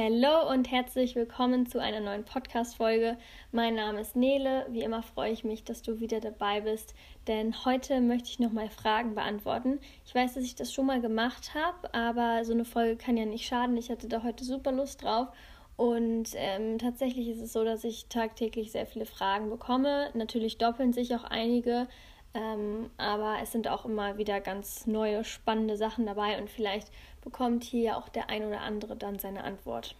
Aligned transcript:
Hallo 0.00 0.48
und 0.48 0.70
herzlich 0.70 1.16
willkommen 1.16 1.66
zu 1.66 1.80
einer 1.80 1.98
neuen 1.98 2.22
Podcast-Folge. 2.22 3.18
Mein 3.50 3.74
Name 3.74 4.00
ist 4.00 4.14
Nele. 4.14 4.64
Wie 4.70 4.82
immer 4.82 5.02
freue 5.02 5.32
ich 5.32 5.42
mich, 5.42 5.64
dass 5.64 5.82
du 5.82 5.98
wieder 5.98 6.20
dabei 6.20 6.60
bist, 6.60 6.94
denn 7.26 7.64
heute 7.64 8.00
möchte 8.00 8.28
ich 8.28 8.38
nochmal 8.38 8.70
Fragen 8.70 9.16
beantworten. 9.16 9.80
Ich 10.06 10.14
weiß, 10.14 10.34
dass 10.34 10.44
ich 10.44 10.54
das 10.54 10.72
schon 10.72 10.86
mal 10.86 11.00
gemacht 11.00 11.52
habe, 11.52 11.92
aber 11.92 12.44
so 12.44 12.52
eine 12.52 12.64
Folge 12.64 12.94
kann 12.94 13.16
ja 13.16 13.24
nicht 13.24 13.44
schaden. 13.44 13.76
Ich 13.76 13.90
hatte 13.90 14.06
da 14.06 14.22
heute 14.22 14.44
super 14.44 14.70
Lust 14.70 15.02
drauf. 15.02 15.30
Und 15.74 16.28
ähm, 16.36 16.78
tatsächlich 16.78 17.28
ist 17.28 17.40
es 17.40 17.52
so, 17.52 17.64
dass 17.64 17.82
ich 17.82 18.06
tagtäglich 18.06 18.70
sehr 18.70 18.86
viele 18.86 19.04
Fragen 19.04 19.50
bekomme. 19.50 20.10
Natürlich 20.14 20.58
doppeln 20.58 20.92
sich 20.92 21.12
auch 21.16 21.24
einige, 21.24 21.88
ähm, 22.34 22.90
aber 22.98 23.38
es 23.42 23.50
sind 23.50 23.66
auch 23.66 23.84
immer 23.84 24.16
wieder 24.16 24.40
ganz 24.40 24.86
neue, 24.86 25.24
spannende 25.24 25.76
Sachen 25.76 26.06
dabei 26.06 26.40
und 26.40 26.48
vielleicht 26.50 26.92
bekommt 27.28 27.62
hier 27.62 27.98
auch 27.98 28.08
der 28.08 28.30
ein 28.30 28.42
oder 28.42 28.62
andere 28.62 28.96
dann 28.96 29.18
seine 29.18 29.44
Antwort. 29.44 29.94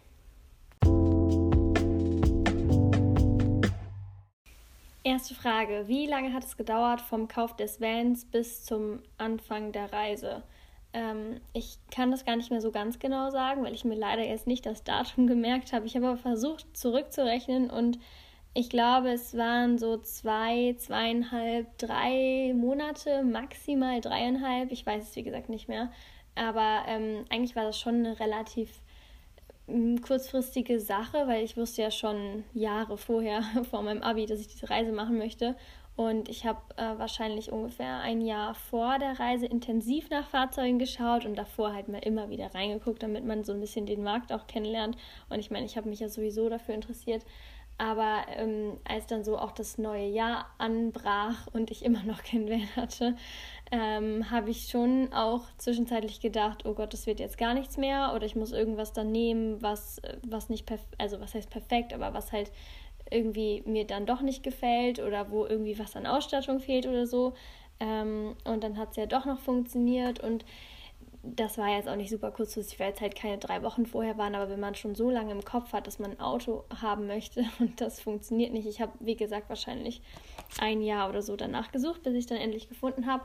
Erste 5.04 5.34
Frage. 5.34 5.84
Wie 5.88 6.06
lange 6.06 6.32
hat 6.32 6.44
es 6.44 6.56
gedauert 6.56 7.02
vom 7.02 7.28
Kauf 7.28 7.54
des 7.54 7.82
Vans 7.82 8.24
bis 8.24 8.64
zum 8.64 9.02
Anfang 9.18 9.72
der 9.72 9.92
Reise? 9.92 10.42
Ähm, 10.94 11.40
ich 11.52 11.76
kann 11.90 12.10
das 12.10 12.24
gar 12.24 12.36
nicht 12.36 12.50
mehr 12.50 12.62
so 12.62 12.70
ganz 12.70 12.98
genau 12.98 13.28
sagen, 13.28 13.62
weil 13.62 13.74
ich 13.74 13.84
mir 13.84 13.94
leider 13.94 14.24
jetzt 14.24 14.46
nicht 14.46 14.64
das 14.64 14.84
Datum 14.84 15.26
gemerkt 15.26 15.74
habe. 15.74 15.84
Ich 15.84 15.96
habe 15.96 16.08
aber 16.08 16.16
versucht 16.16 16.76
zurückzurechnen 16.76 17.68
und 17.68 17.98
ich 18.54 18.70
glaube, 18.70 19.10
es 19.10 19.36
waren 19.36 19.76
so 19.76 19.98
zwei, 19.98 20.74
zweieinhalb, 20.78 21.76
drei 21.76 22.54
Monate, 22.56 23.22
maximal 23.22 24.00
dreieinhalb. 24.00 24.72
Ich 24.72 24.86
weiß 24.86 25.10
es 25.10 25.16
wie 25.16 25.22
gesagt 25.22 25.50
nicht 25.50 25.68
mehr. 25.68 25.92
Aber 26.38 26.82
ähm, 26.86 27.24
eigentlich 27.30 27.56
war 27.56 27.64
das 27.64 27.78
schon 27.78 27.96
eine 27.96 28.20
relativ 28.20 28.70
ähm, 29.66 30.00
kurzfristige 30.00 30.80
Sache, 30.80 31.26
weil 31.26 31.44
ich 31.44 31.56
wusste 31.56 31.82
ja 31.82 31.90
schon 31.90 32.44
Jahre 32.54 32.96
vorher, 32.96 33.42
vor 33.70 33.82
meinem 33.82 34.02
Abi, 34.02 34.26
dass 34.26 34.40
ich 34.40 34.48
diese 34.48 34.70
Reise 34.70 34.92
machen 34.92 35.18
möchte. 35.18 35.56
Und 35.98 36.28
ich 36.28 36.46
habe 36.46 36.60
äh, 36.76 36.96
wahrscheinlich 36.96 37.50
ungefähr 37.50 37.98
ein 37.98 38.20
Jahr 38.20 38.54
vor 38.54 39.00
der 39.00 39.18
Reise 39.18 39.46
intensiv 39.46 40.10
nach 40.10 40.28
Fahrzeugen 40.28 40.78
geschaut 40.78 41.26
und 41.26 41.34
davor 41.34 41.74
halt 41.74 41.88
mal 41.88 41.98
immer 41.98 42.30
wieder 42.30 42.54
reingeguckt, 42.54 43.02
damit 43.02 43.24
man 43.24 43.42
so 43.42 43.52
ein 43.52 43.58
bisschen 43.58 43.84
den 43.84 44.04
Markt 44.04 44.32
auch 44.32 44.46
kennenlernt. 44.46 44.96
Und 45.28 45.40
ich 45.40 45.50
meine, 45.50 45.66
ich 45.66 45.76
habe 45.76 45.88
mich 45.88 45.98
ja 45.98 46.08
sowieso 46.08 46.48
dafür 46.48 46.76
interessiert. 46.76 47.24
Aber 47.78 48.22
ähm, 48.36 48.76
als 48.82 49.06
dann 49.06 49.22
so 49.22 49.38
auch 49.38 49.52
das 49.52 49.78
neue 49.78 50.08
Jahr 50.08 50.46
anbrach 50.58 51.46
und 51.52 51.70
ich 51.70 51.84
immer 51.84 52.02
noch 52.02 52.24
kein 52.24 52.48
Van 52.48 52.68
hatte, 52.74 53.16
ähm, 53.70 54.30
habe 54.30 54.50
ich 54.50 54.68
schon 54.68 55.12
auch 55.12 55.42
zwischenzeitlich 55.58 56.20
gedacht, 56.20 56.66
oh 56.66 56.74
Gott, 56.74 56.92
das 56.92 57.06
wird 57.06 57.20
jetzt 57.20 57.38
gar 57.38 57.54
nichts 57.54 57.76
mehr 57.76 58.12
oder 58.16 58.26
ich 58.26 58.34
muss 58.34 58.50
irgendwas 58.50 58.92
dann 58.92 59.12
nehmen, 59.12 59.62
was, 59.62 60.02
was 60.26 60.48
nicht 60.48 60.66
perfekt, 60.66 60.94
also 60.98 61.20
was 61.20 61.34
heißt 61.34 61.50
perfekt, 61.50 61.92
aber 61.92 62.12
was 62.14 62.32
halt 62.32 62.50
irgendwie 63.10 63.62
mir 63.64 63.86
dann 63.86 64.06
doch 64.06 64.22
nicht 64.22 64.42
gefällt 64.42 64.98
oder 64.98 65.30
wo 65.30 65.46
irgendwie 65.46 65.78
was 65.78 65.94
an 65.96 66.06
Ausstattung 66.06 66.58
fehlt 66.60 66.86
oder 66.86 67.06
so. 67.06 67.34
Ähm, 67.80 68.34
und 68.44 68.64
dann 68.64 68.76
hat 68.76 68.90
es 68.90 68.96
ja 68.96 69.06
doch 69.06 69.24
noch 69.24 69.38
funktioniert 69.38 70.20
und 70.20 70.44
das 71.22 71.58
war 71.58 71.68
jetzt 71.68 71.88
auch 71.88 71.96
nicht 71.96 72.10
super 72.10 72.30
kurzfristig, 72.30 72.78
weil 72.78 72.92
es 72.92 73.00
halt 73.00 73.16
keine 73.16 73.38
drei 73.38 73.62
Wochen 73.62 73.86
vorher 73.86 74.18
waren, 74.18 74.34
aber 74.34 74.50
wenn 74.50 74.60
man 74.60 74.74
schon 74.74 74.94
so 74.94 75.10
lange 75.10 75.32
im 75.32 75.44
Kopf 75.44 75.72
hat, 75.72 75.86
dass 75.86 75.98
man 75.98 76.12
ein 76.12 76.20
Auto 76.20 76.64
haben 76.80 77.06
möchte 77.06 77.44
und 77.58 77.80
das 77.80 78.00
funktioniert 78.00 78.52
nicht. 78.52 78.66
Ich 78.66 78.80
habe, 78.80 78.92
wie 79.00 79.16
gesagt, 79.16 79.48
wahrscheinlich 79.48 80.02
ein 80.60 80.82
Jahr 80.82 81.08
oder 81.08 81.22
so 81.22 81.36
danach 81.36 81.72
gesucht, 81.72 82.02
bis 82.02 82.14
ich 82.14 82.26
dann 82.26 82.38
endlich 82.38 82.68
gefunden 82.68 83.06
habe. 83.06 83.24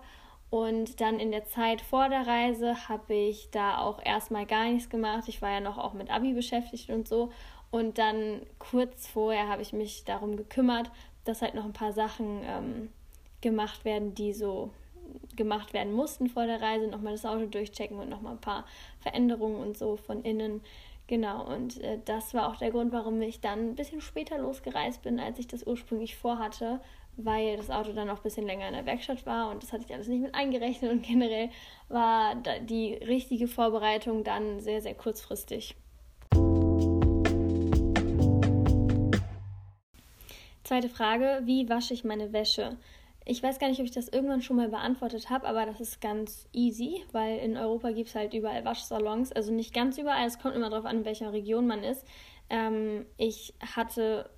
Und 0.50 1.02
dann 1.02 1.20
in 1.20 1.32
der 1.32 1.46
Zeit 1.46 1.82
vor 1.82 2.10
der 2.10 2.28
Reise 2.28 2.88
habe 2.88 3.16
ich 3.16 3.50
da 3.50 3.80
auch 3.80 4.00
erstmal 4.04 4.46
gar 4.46 4.66
nichts 4.66 4.88
gemacht. 4.88 5.24
Ich 5.28 5.42
war 5.42 5.50
ja 5.50 5.60
noch 5.60 5.80
auch 5.80 5.94
mit 5.94 6.12
Abi 6.12 6.34
beschäftigt 6.34 6.92
und 6.92 7.08
so. 7.08 7.32
Und 7.72 7.98
dann 7.98 8.42
kurz 8.60 9.08
vorher 9.08 9.48
habe 9.48 9.64
ich 9.64 9.74
mich 9.74 10.04
darum 10.04 10.38
gekümmert, 10.38 10.92
dass 11.24 11.42
halt 11.42 11.56
noch 11.56 11.66
ein 11.66 11.74
paar 11.74 11.92
Sachen 11.92 12.42
ähm, 12.44 12.90
gemacht 13.42 13.84
werden, 13.84 14.14
die 14.14 14.32
so 14.32 14.70
gemacht 15.36 15.74
werden 15.74 15.94
mussten 15.94 16.28
vor 16.28 16.46
der 16.46 16.62
Reise, 16.62 16.88
nochmal 16.88 17.14
das 17.14 17.26
Auto 17.26 17.46
durchchecken 17.46 17.98
und 17.98 18.10
nochmal 18.10 18.34
ein 18.34 18.42
paar 18.42 18.66
Veränderungen 19.00 19.58
und 19.58 19.78
so 19.78 19.96
von 19.96 20.24
innen. 20.24 20.62
Genau, 21.08 21.46
und 21.46 21.82
äh, 21.82 22.00
das 22.06 22.34
war 22.34 22.48
auch 22.48 22.56
der 22.56 22.72
Grund, 22.72 22.94
warum 22.94 23.22
ich 23.22 23.42
dann 23.42 23.72
ein 23.72 23.76
bisschen 23.76 24.02
später 24.02 24.38
losgereist 24.38 25.02
bin, 25.02 25.20
als 25.20 25.38
ich 25.38 25.48
das 25.48 25.68
ursprünglich 25.68 26.16
vorhatte, 26.16 26.80
weil 27.18 27.58
das 27.58 27.70
Auto 27.70 27.92
dann 27.92 28.10
auch 28.10 28.18
ein 28.18 28.24
bisschen 28.24 28.48
länger 28.48 28.68
in 28.68 28.74
der 28.74 28.86
Werkstatt 28.86 29.26
war 29.26 29.52
und 29.52 29.62
das 29.62 29.74
hatte 29.74 29.84
ich 29.86 29.94
alles 29.94 30.08
nicht 30.08 30.22
mit 30.22 30.34
eingerechnet 30.34 30.92
und 30.92 31.04
generell 31.04 31.50
war 31.90 32.36
die 32.62 32.94
richtige 32.94 33.48
Vorbereitung 33.48 34.24
dann 34.24 34.62
sehr, 34.62 34.82
sehr 34.82 34.96
kurzfristig. 34.96 35.76
Zweite 40.64 40.88
Frage, 40.88 41.42
wie 41.44 41.70
wasche 41.70 41.94
ich 41.94 42.06
meine 42.06 42.32
Wäsche? 42.32 42.78
Ich 43.26 43.42
weiß 43.42 43.60
gar 43.60 43.70
nicht, 43.70 43.80
ob 43.80 43.86
ich 43.86 43.92
das 43.92 44.10
irgendwann 44.10 44.42
schon 44.42 44.58
mal 44.58 44.70
beantwortet 44.70 45.30
habe, 45.30 45.48
aber 45.48 45.66
das 45.66 45.80
ist 45.80 46.02
ganz 46.02 46.48
easy, 46.52 47.04
weil 47.12 47.38
in 47.40 47.56
Europa 47.56 47.92
gibt 47.92 48.10
es 48.10 48.16
halt 48.16 48.34
überall 48.34 48.66
Waschsalons. 48.66 49.32
Also 49.32 49.54
nicht 49.54 49.74
ganz 49.74 49.98
überall, 49.98 50.28
es 50.28 50.40
kommt 50.40 50.56
immer 50.56 50.70
darauf 50.70 50.86
an, 50.86 51.00
in 51.00 51.06
welcher 51.06 51.32
Region 51.32 51.66
man 51.66 51.84
ist. 51.84 52.06
Ähm, 52.50 53.06
ich 53.18 53.54
hatte 53.76 54.30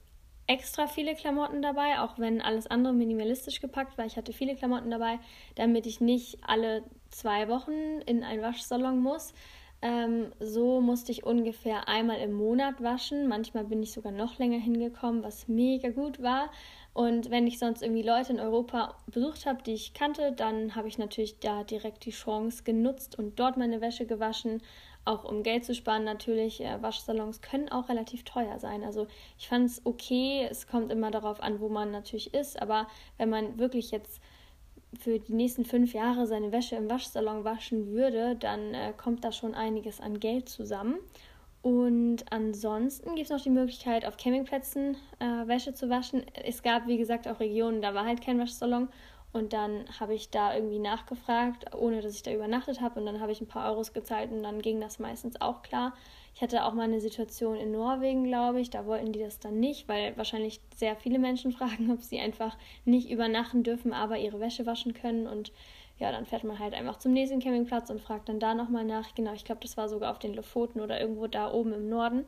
extra 0.48 0.86
viele 0.88 1.16
Klamotten 1.16 1.62
dabei, 1.62 2.00
auch 2.00 2.20
wenn 2.20 2.42
alles 2.42 2.68
andere 2.68 2.94
minimalistisch 2.94 3.60
gepackt 3.60 3.98
war. 3.98 4.06
Ich 4.06 4.18
hatte 4.18 4.34
viele 4.34 4.56
Klamotten 4.56 4.92
dabei, 4.92 5.20
damit 5.56 5.88
ich 5.88 6.02
nicht 6.02 6.38
alle 6.46 6.84
zwei 7.10 7.48
Wochen 7.50 8.02
in 8.06 8.24
einen 8.24 8.44
Waschsalon 8.44 9.00
muss. 9.00 9.34
Ähm, 9.82 10.32
so 10.40 10.82
musste 10.82 11.12
ich 11.12 11.26
ungefähr 11.26 11.88
einmal 11.88 12.20
im 12.20 12.34
Monat 12.34 12.82
waschen. 12.82 13.28
Manchmal 13.28 13.66
bin 13.66 13.84
ich 13.84 13.92
sogar 13.92 14.12
noch 14.12 14.38
länger 14.38 14.60
hingekommen, 14.60 15.24
was 15.24 15.48
mega 15.48 15.90
gut 15.90 16.22
war. 16.22 16.52
Und 16.96 17.30
wenn 17.30 17.46
ich 17.46 17.60
sonst 17.60 17.82
irgendwie 17.82 18.04
Leute 18.04 18.32
in 18.32 18.40
Europa 18.40 18.96
besucht 19.08 19.46
habe, 19.46 19.62
die 19.62 19.74
ich 19.74 19.94
kannte, 19.94 20.32
dann 20.32 20.76
habe 20.76 20.88
ich 20.88 20.98
natürlich 20.98 21.40
da 21.42 21.66
direkt 21.66 22.06
die 22.06 22.12
Chance 22.12 22.64
genutzt 22.64 23.20
und 23.20 23.38
dort 23.38 23.58
meine 23.58 23.82
Wäsche 23.82 24.06
gewaschen, 24.06 24.62
auch 25.04 25.26
um 25.26 25.44
Geld 25.44 25.66
zu 25.66 25.76
sparen. 25.76 26.06
Natürlich, 26.06 26.62
äh, 26.62 26.82
Waschsalons 26.82 27.42
können 27.42 27.68
auch 27.68 27.90
relativ 27.90 28.24
teuer 28.24 28.60
sein. 28.60 28.82
Also 28.82 29.08
ich 29.38 29.50
fand 29.50 29.66
es 29.66 29.86
okay, 29.86 30.48
es 30.50 30.68
kommt 30.68 30.90
immer 30.90 31.12
darauf 31.12 31.44
an, 31.44 31.60
wo 31.60 31.68
man 31.68 31.92
natürlich 31.92 32.34
ist, 32.34 32.62
aber 32.62 32.88
wenn 33.18 33.30
man 33.30 33.60
wirklich 33.60 33.92
jetzt 33.92 34.22
für 34.98 35.20
die 35.20 35.34
nächsten 35.34 35.66
fünf 35.66 35.94
Jahre 35.94 36.26
seine 36.28 36.54
Wäsche 36.54 36.78
im 36.78 36.90
Waschsalon 36.90 37.44
waschen 37.44 37.88
würde, 37.88 38.38
dann 38.38 38.74
äh, 38.74 38.94
kommt 38.96 39.26
da 39.26 39.34
schon 39.34 39.54
einiges 39.54 40.00
an 40.00 40.22
Geld 40.22 40.48
zusammen. 40.48 40.96
Und 41.66 42.26
ansonsten 42.30 43.16
gibt 43.16 43.26
es 43.26 43.32
noch 43.32 43.42
die 43.42 43.50
Möglichkeit, 43.50 44.06
auf 44.06 44.18
Campingplätzen 44.18 44.98
äh, 45.18 45.48
Wäsche 45.48 45.74
zu 45.74 45.90
waschen. 45.90 46.24
Es 46.44 46.62
gab, 46.62 46.86
wie 46.86 47.00
gesagt, 47.00 47.28
auch 47.28 47.40
Regionen, 47.40 47.82
da 47.82 47.96
war 47.96 48.06
halt 48.06 48.22
kein 48.24 48.38
Waschsalon. 48.38 48.88
Und 49.34 49.52
dann 49.52 49.86
habe 50.00 50.14
ich 50.14 50.30
da 50.30 50.54
irgendwie 50.54 50.78
nachgefragt, 50.78 51.74
ohne 51.74 52.02
dass 52.02 52.14
ich 52.14 52.22
da 52.22 52.32
übernachtet 52.32 52.82
habe. 52.82 53.00
Und 53.00 53.08
dann 53.08 53.20
habe 53.20 53.32
ich 53.32 53.42
ein 53.42 53.48
paar 53.48 53.72
Euros 53.72 53.94
gezahlt 53.94 54.32
und 54.32 54.44
dann 54.44 54.62
ging 54.62 54.80
das 54.80 55.00
meistens 55.00 55.42
auch 55.42 55.64
klar. 55.64 55.96
Ich 56.36 56.44
hatte 56.44 56.66
auch 56.66 56.74
mal 56.74 56.84
eine 56.84 57.02
Situation 57.02 57.56
in 57.56 57.72
Norwegen, 57.72 58.26
glaube 58.26 58.62
ich. 58.62 58.70
Da 58.70 58.86
wollten 58.86 59.12
die 59.12 59.22
das 59.22 59.40
dann 59.40 59.60
nicht, 59.60 59.88
weil 59.88 60.16
wahrscheinlich 60.18 60.62
sehr 60.76 60.96
viele 60.96 61.18
Menschen 61.18 61.52
fragen, 61.58 61.92
ob 61.92 62.04
sie 62.04 62.20
einfach 62.20 62.56
nicht 62.86 63.10
übernachten 63.10 63.64
dürfen, 63.64 63.92
aber 63.92 64.20
ihre 64.20 64.40
Wäsche 64.40 64.68
waschen 64.68 64.94
können. 64.94 65.26
Und 65.26 65.52
ja, 65.98 66.12
dann 66.12 66.26
fährt 66.26 66.44
man 66.44 66.60
halt 66.60 66.74
einfach 66.74 66.98
zum 66.98 67.14
nächsten 67.14 67.40
Campingplatz 67.40 67.90
und 67.90 68.02
fragt 68.02 68.28
dann 68.28 68.40
da 68.40 68.54
nochmal 68.54 68.84
nach. 68.84 69.16
Genau, 69.16 69.34
ich 69.34 69.46
glaube, 69.46 69.62
das 69.62 69.78
war 69.78 69.88
sogar 69.88 70.12
auf 70.12 70.20
den 70.20 70.34
Lofoten 70.34 70.82
oder 70.82 71.00
irgendwo 71.00 71.28
da 71.28 71.52
oben 71.52 71.74
im 71.74 71.90
Norden. 71.90 72.26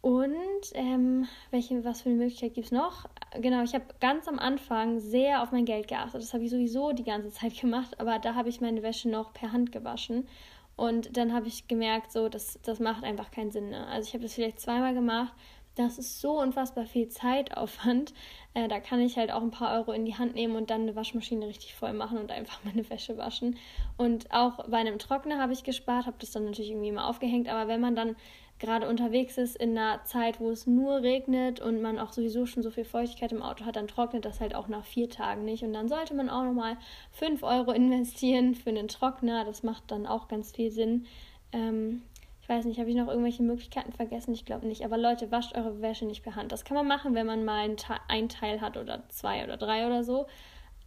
Und 0.00 0.34
ähm, 0.74 1.26
welche, 1.50 1.82
was 1.82 2.02
für 2.02 2.10
eine 2.10 2.18
Möglichkeit 2.18 2.52
gibt 2.52 2.66
es 2.66 2.72
noch? 2.72 3.06
Genau, 3.40 3.62
ich 3.62 3.74
habe 3.74 3.86
ganz 4.00 4.28
am 4.28 4.38
Anfang 4.38 5.00
sehr 5.00 5.42
auf 5.42 5.50
mein 5.50 5.64
Geld 5.64 5.88
geachtet. 5.88 6.20
Das 6.20 6.34
habe 6.34 6.44
ich 6.44 6.50
sowieso 6.50 6.92
die 6.92 7.04
ganze 7.04 7.30
Zeit 7.30 7.56
gemacht, 7.60 7.98
aber 7.98 8.18
da 8.18 8.34
habe 8.34 8.48
ich 8.48 8.60
meine 8.60 8.82
Wäsche 8.82 9.08
noch 9.08 9.32
per 9.32 9.52
Hand 9.52 9.72
gewaschen. 9.72 10.28
Und 10.76 11.16
dann 11.16 11.32
habe 11.32 11.46
ich 11.46 11.68
gemerkt, 11.68 12.12
so, 12.12 12.28
das, 12.28 12.58
das 12.64 12.80
macht 12.80 13.04
einfach 13.04 13.30
keinen 13.30 13.52
Sinn. 13.52 13.70
Ne? 13.70 13.86
Also 13.86 14.08
ich 14.08 14.14
habe 14.14 14.24
das 14.24 14.34
vielleicht 14.34 14.60
zweimal 14.60 14.92
gemacht, 14.92 15.32
das 15.74 15.98
ist 15.98 16.20
so 16.20 16.40
unfassbar 16.40 16.86
viel 16.86 17.08
Zeitaufwand. 17.08 18.14
Äh, 18.54 18.68
da 18.68 18.80
kann 18.80 19.00
ich 19.00 19.16
halt 19.16 19.32
auch 19.32 19.42
ein 19.42 19.50
paar 19.50 19.76
Euro 19.76 19.92
in 19.92 20.04
die 20.04 20.16
Hand 20.16 20.34
nehmen 20.34 20.56
und 20.56 20.70
dann 20.70 20.82
eine 20.82 20.94
Waschmaschine 20.94 21.46
richtig 21.48 21.74
voll 21.74 21.92
machen 21.92 22.18
und 22.18 22.30
einfach 22.30 22.60
meine 22.64 22.88
Wäsche 22.88 23.16
waschen. 23.18 23.56
Und 23.96 24.30
auch 24.30 24.68
bei 24.68 24.78
einem 24.78 24.98
Trockner 24.98 25.38
habe 25.38 25.52
ich 25.52 25.64
gespart, 25.64 26.06
habe 26.06 26.16
das 26.20 26.30
dann 26.30 26.44
natürlich 26.44 26.70
irgendwie 26.70 26.88
immer 26.88 27.08
aufgehängt. 27.08 27.48
Aber 27.48 27.68
wenn 27.68 27.80
man 27.80 27.96
dann 27.96 28.16
gerade 28.60 28.88
unterwegs 28.88 29.36
ist 29.36 29.56
in 29.56 29.76
einer 29.76 30.04
Zeit, 30.04 30.40
wo 30.40 30.50
es 30.50 30.66
nur 30.66 31.02
regnet 31.02 31.60
und 31.60 31.82
man 31.82 31.98
auch 31.98 32.12
sowieso 32.12 32.46
schon 32.46 32.62
so 32.62 32.70
viel 32.70 32.84
Feuchtigkeit 32.84 33.32
im 33.32 33.42
Auto 33.42 33.64
hat, 33.64 33.76
dann 33.76 33.88
trocknet 33.88 34.24
das 34.24 34.40
halt 34.40 34.54
auch 34.54 34.68
nach 34.68 34.84
vier 34.84 35.10
Tagen 35.10 35.44
nicht. 35.44 35.64
Und 35.64 35.72
dann 35.72 35.88
sollte 35.88 36.14
man 36.14 36.30
auch 36.30 36.44
nochmal 36.44 36.76
5 37.12 37.42
Euro 37.42 37.72
investieren 37.72 38.54
für 38.54 38.70
einen 38.70 38.88
Trockner. 38.88 39.44
Das 39.44 39.64
macht 39.64 39.90
dann 39.90 40.06
auch 40.06 40.28
ganz 40.28 40.52
viel 40.52 40.70
Sinn. 40.70 41.06
Ähm, 41.52 42.02
ich 42.44 42.48
weiß 42.50 42.66
nicht, 42.66 42.78
habe 42.78 42.90
ich 42.90 42.96
noch 42.96 43.08
irgendwelche 43.08 43.42
Möglichkeiten 43.42 43.92
vergessen? 43.92 44.34
Ich 44.34 44.44
glaube 44.44 44.66
nicht. 44.66 44.84
Aber 44.84 44.98
Leute, 44.98 45.32
wascht 45.32 45.56
eure 45.56 45.80
Wäsche 45.80 46.04
nicht 46.04 46.22
per 46.22 46.36
Hand. 46.36 46.52
Das 46.52 46.66
kann 46.66 46.74
man 46.74 46.86
machen, 46.86 47.14
wenn 47.14 47.26
man 47.26 47.42
mal 47.42 47.66
ein 48.08 48.28
Teil 48.28 48.60
hat 48.60 48.76
oder 48.76 49.08
zwei 49.08 49.44
oder 49.44 49.56
drei 49.56 49.86
oder 49.86 50.04
so. 50.04 50.26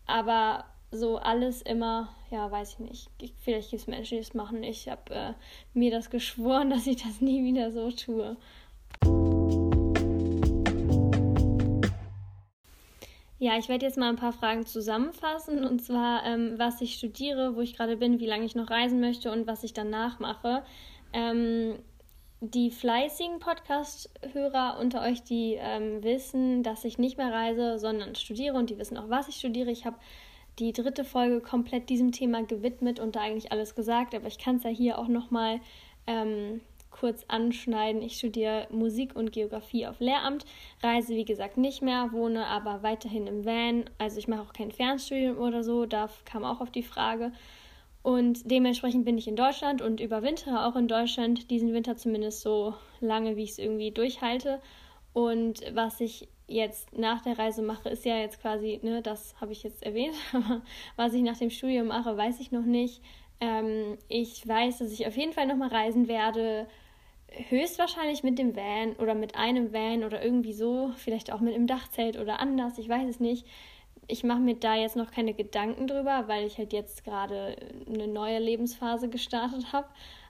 Aber 0.05 0.65
so 0.91 1.17
alles 1.17 1.63
immer, 1.63 2.09
ja, 2.29 2.51
weiß 2.51 2.73
ich 2.73 2.79
nicht. 2.79 3.09
Vielleicht 3.39 3.71
gibt 3.71 3.81
es 3.81 3.87
Menschen, 3.87 4.19
die 4.19 4.23
das 4.23 4.35
machen. 4.35 4.61
Ich 4.61 4.87
habe 4.87 5.11
äh, 5.11 5.33
mir 5.73 5.89
das 5.89 6.11
geschworen, 6.11 6.69
dass 6.69 6.85
ich 6.85 7.01
das 7.01 7.21
nie 7.21 7.43
wieder 7.43 7.71
so 7.71 7.89
tue. 7.89 8.37
Ja, 13.39 13.57
ich 13.57 13.67
werde 13.67 13.87
jetzt 13.87 13.97
mal 13.97 14.09
ein 14.09 14.15
paar 14.15 14.33
Fragen 14.33 14.67
zusammenfassen. 14.67 15.65
Und 15.65 15.79
zwar, 15.81 16.23
ähm, 16.23 16.53
was 16.57 16.81
ich 16.81 16.93
studiere, 16.93 17.55
wo 17.55 17.61
ich 17.61 17.75
gerade 17.75 17.97
bin, 17.97 18.19
wie 18.19 18.27
lange 18.27 18.45
ich 18.45 18.53
noch 18.53 18.69
reisen 18.69 18.99
möchte 18.99 19.31
und 19.31 19.47
was 19.47 19.63
ich 19.63 19.73
danach 19.73 20.19
mache. 20.19 20.63
Ähm, 21.17 21.79
die 22.41 22.69
fleißigen 22.69 23.39
Podcast-Hörer 23.39 24.77
unter 24.79 25.01
euch, 25.01 25.23
die 25.23 25.57
ähm, 25.59 26.03
wissen, 26.03 26.61
dass 26.61 26.85
ich 26.85 26.99
nicht 26.99 27.17
mehr 27.17 27.33
reise, 27.33 27.79
sondern 27.79 28.13
studiere 28.13 28.55
und 28.55 28.69
die 28.69 28.77
wissen 28.77 28.97
auch, 28.97 29.09
was 29.09 29.27
ich 29.27 29.37
studiere. 29.37 29.71
Ich 29.71 29.87
habe 29.87 29.97
die 30.59 30.73
dritte 30.73 31.03
Folge 31.03 31.41
komplett 31.41 31.89
diesem 31.89 32.11
Thema 32.11 32.43
gewidmet 32.43 32.99
und 32.99 33.15
da 33.15 33.21
eigentlich 33.21 33.51
alles 33.51 33.73
gesagt, 33.73 34.13
aber 34.13 34.27
ich 34.27 34.37
kann 34.37 34.57
es 34.57 34.63
ja 34.63 34.69
hier 34.69 34.99
auch 34.99 35.07
nochmal 35.07 35.59
ähm, 36.05 36.61
kurz 36.91 37.25
anschneiden. 37.27 38.03
Ich 38.03 38.17
studiere 38.17 38.67
Musik 38.69 39.15
und 39.15 39.31
Geografie 39.31 39.87
auf 39.87 39.99
Lehramt, 39.99 40.45
reise 40.83 41.15
wie 41.15 41.25
gesagt 41.25 41.57
nicht 41.57 41.81
mehr, 41.81 42.11
wohne 42.11 42.45
aber 42.45 42.83
weiterhin 42.83 43.25
im 43.25 43.43
Van. 43.43 43.89
Also 43.97 44.19
ich 44.19 44.27
mache 44.27 44.41
auch 44.41 44.53
kein 44.53 44.71
Fernstudium 44.71 45.39
oder 45.39 45.63
so, 45.63 45.87
da 45.87 46.09
kam 46.25 46.43
auch 46.43 46.61
auf 46.61 46.69
die 46.69 46.83
Frage. 46.83 47.31
Und 48.07 48.49
dementsprechend 48.49 49.03
bin 49.03 49.17
ich 49.17 49.27
in 49.27 49.35
Deutschland 49.35 49.81
und 49.81 49.99
überwintere 49.99 50.65
auch 50.65 50.77
in 50.77 50.87
Deutschland 50.87 51.51
diesen 51.51 51.73
Winter 51.73 51.97
zumindest 51.97 52.39
so 52.39 52.73
lange, 53.01 53.35
wie 53.35 53.43
ich 53.43 53.49
es 53.49 53.59
irgendwie 53.59 53.91
durchhalte. 53.91 54.61
Und 55.11 55.59
was 55.73 55.99
ich 55.99 56.29
jetzt 56.47 56.97
nach 56.97 57.21
der 57.21 57.37
Reise 57.37 57.61
mache, 57.61 57.89
ist 57.89 58.05
ja 58.05 58.15
jetzt 58.15 58.39
quasi, 58.39 58.79
ne, 58.81 59.01
das 59.01 59.35
habe 59.41 59.51
ich 59.51 59.61
jetzt 59.61 59.83
erwähnt, 59.83 60.15
aber 60.31 60.61
was 60.95 61.13
ich 61.15 61.21
nach 61.21 61.37
dem 61.37 61.49
Studium 61.49 61.87
mache, 61.87 62.15
weiß 62.15 62.39
ich 62.39 62.53
noch 62.53 62.63
nicht. 62.63 63.01
Ähm, 63.41 63.97
ich 64.07 64.47
weiß, 64.47 64.77
dass 64.77 64.93
ich 64.93 65.05
auf 65.05 65.17
jeden 65.17 65.33
Fall 65.33 65.45
nochmal 65.45 65.67
reisen 65.67 66.07
werde, 66.07 66.65
höchstwahrscheinlich 67.49 68.23
mit 68.23 68.39
dem 68.39 68.55
Van 68.55 68.93
oder 68.99 69.15
mit 69.15 69.35
einem 69.35 69.73
Van 69.73 70.05
oder 70.05 70.23
irgendwie 70.23 70.53
so, 70.53 70.91
vielleicht 70.95 71.33
auch 71.33 71.41
mit 71.41 71.55
einem 71.55 71.67
Dachzelt 71.67 72.17
oder 72.17 72.39
anders, 72.39 72.77
ich 72.77 72.87
weiß 72.87 73.09
es 73.09 73.19
nicht. 73.19 73.45
Ich 74.07 74.23
mache 74.23 74.39
mir 74.39 74.55
da 74.55 74.75
jetzt 74.75 74.95
noch 74.95 75.11
keine 75.11 75.33
Gedanken 75.33 75.87
drüber, 75.87 76.27
weil 76.27 76.47
ich 76.47 76.57
halt 76.57 76.71
jetzt 76.71 77.03
gerade 77.03 77.57
eine 77.87 78.07
neue 78.07 78.39
Lebensphase 78.39 79.09
gestartet 79.09 79.73
habe. 79.73 79.87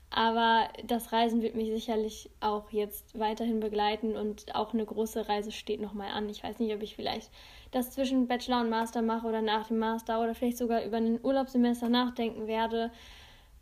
Aber 0.09 0.69
das 0.85 1.12
Reisen 1.12 1.41
wird 1.41 1.56
mich 1.56 1.69
sicherlich 1.69 2.29
auch 2.39 2.71
jetzt 2.71 3.19
weiterhin 3.19 3.59
begleiten 3.59 4.15
und 4.15 4.56
auch 4.56 4.74
eine 4.74 4.85
große 4.85 5.27
Reise 5.27 5.51
steht 5.51 5.81
nochmal 5.81 6.12
an. 6.12 6.29
Ich 6.29 6.44
weiß 6.44 6.59
nicht, 6.59 6.74
ob 6.74 6.81
ich 6.81 6.95
vielleicht 6.95 7.29
das 7.71 7.91
zwischen 7.91 8.27
Bachelor 8.27 8.62
und 8.62 8.69
Master 8.69 9.01
mache 9.01 9.27
oder 9.27 9.41
nach 9.41 9.68
dem 9.68 9.80
Master 9.80 10.21
oder 10.21 10.33
vielleicht 10.33 10.57
sogar 10.57 10.85
über 10.85 10.97
ein 10.97 11.19
Urlaubssemester 11.21 11.89
nachdenken 11.89 12.47
werde. 12.47 12.91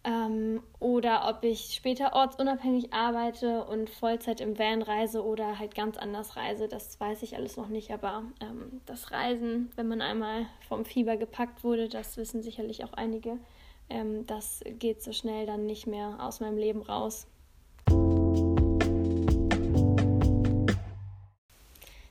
Ähm, 0.06 0.62
oder 0.80 1.28
ob 1.28 1.44
ich 1.44 1.74
später 1.74 2.14
ortsunabhängig 2.14 2.94
arbeite 2.94 3.66
und 3.66 3.90
Vollzeit 3.90 4.40
im 4.40 4.60
Van 4.60 4.84
reise 4.84 5.24
oder 5.24 5.58
halt 5.58 5.74
ganz 5.74 5.98
anders 5.98 6.36
reise. 6.36 6.68
Das 6.68 7.00
weiß 7.00 7.24
ich 7.24 7.36
alles 7.36 7.58
noch 7.58 7.70
nicht. 7.70 7.92
Aber 7.92 8.24
ähm, 8.40 8.82
das 8.86 9.12
Reisen, 9.12 9.72
wenn 9.76 9.88
man 9.88 10.02
einmal 10.02 10.46
vom 10.68 10.86
Fieber 10.86 11.18
gepackt 11.18 11.64
wurde, 11.64 11.90
das 11.90 12.18
wissen 12.18 12.44
sicherlich 12.44 12.84
auch 12.84 12.94
einige 12.94 13.40
ähm, 13.90 14.26
das 14.26 14.64
geht 14.80 15.02
so 15.02 15.12
schnell 15.12 15.46
dann 15.46 15.66
nicht 15.66 15.88
mehr 15.88 16.18
aus 16.20 16.40
meinem 16.40 16.58
Leben 16.58 16.82
raus. 16.82 17.28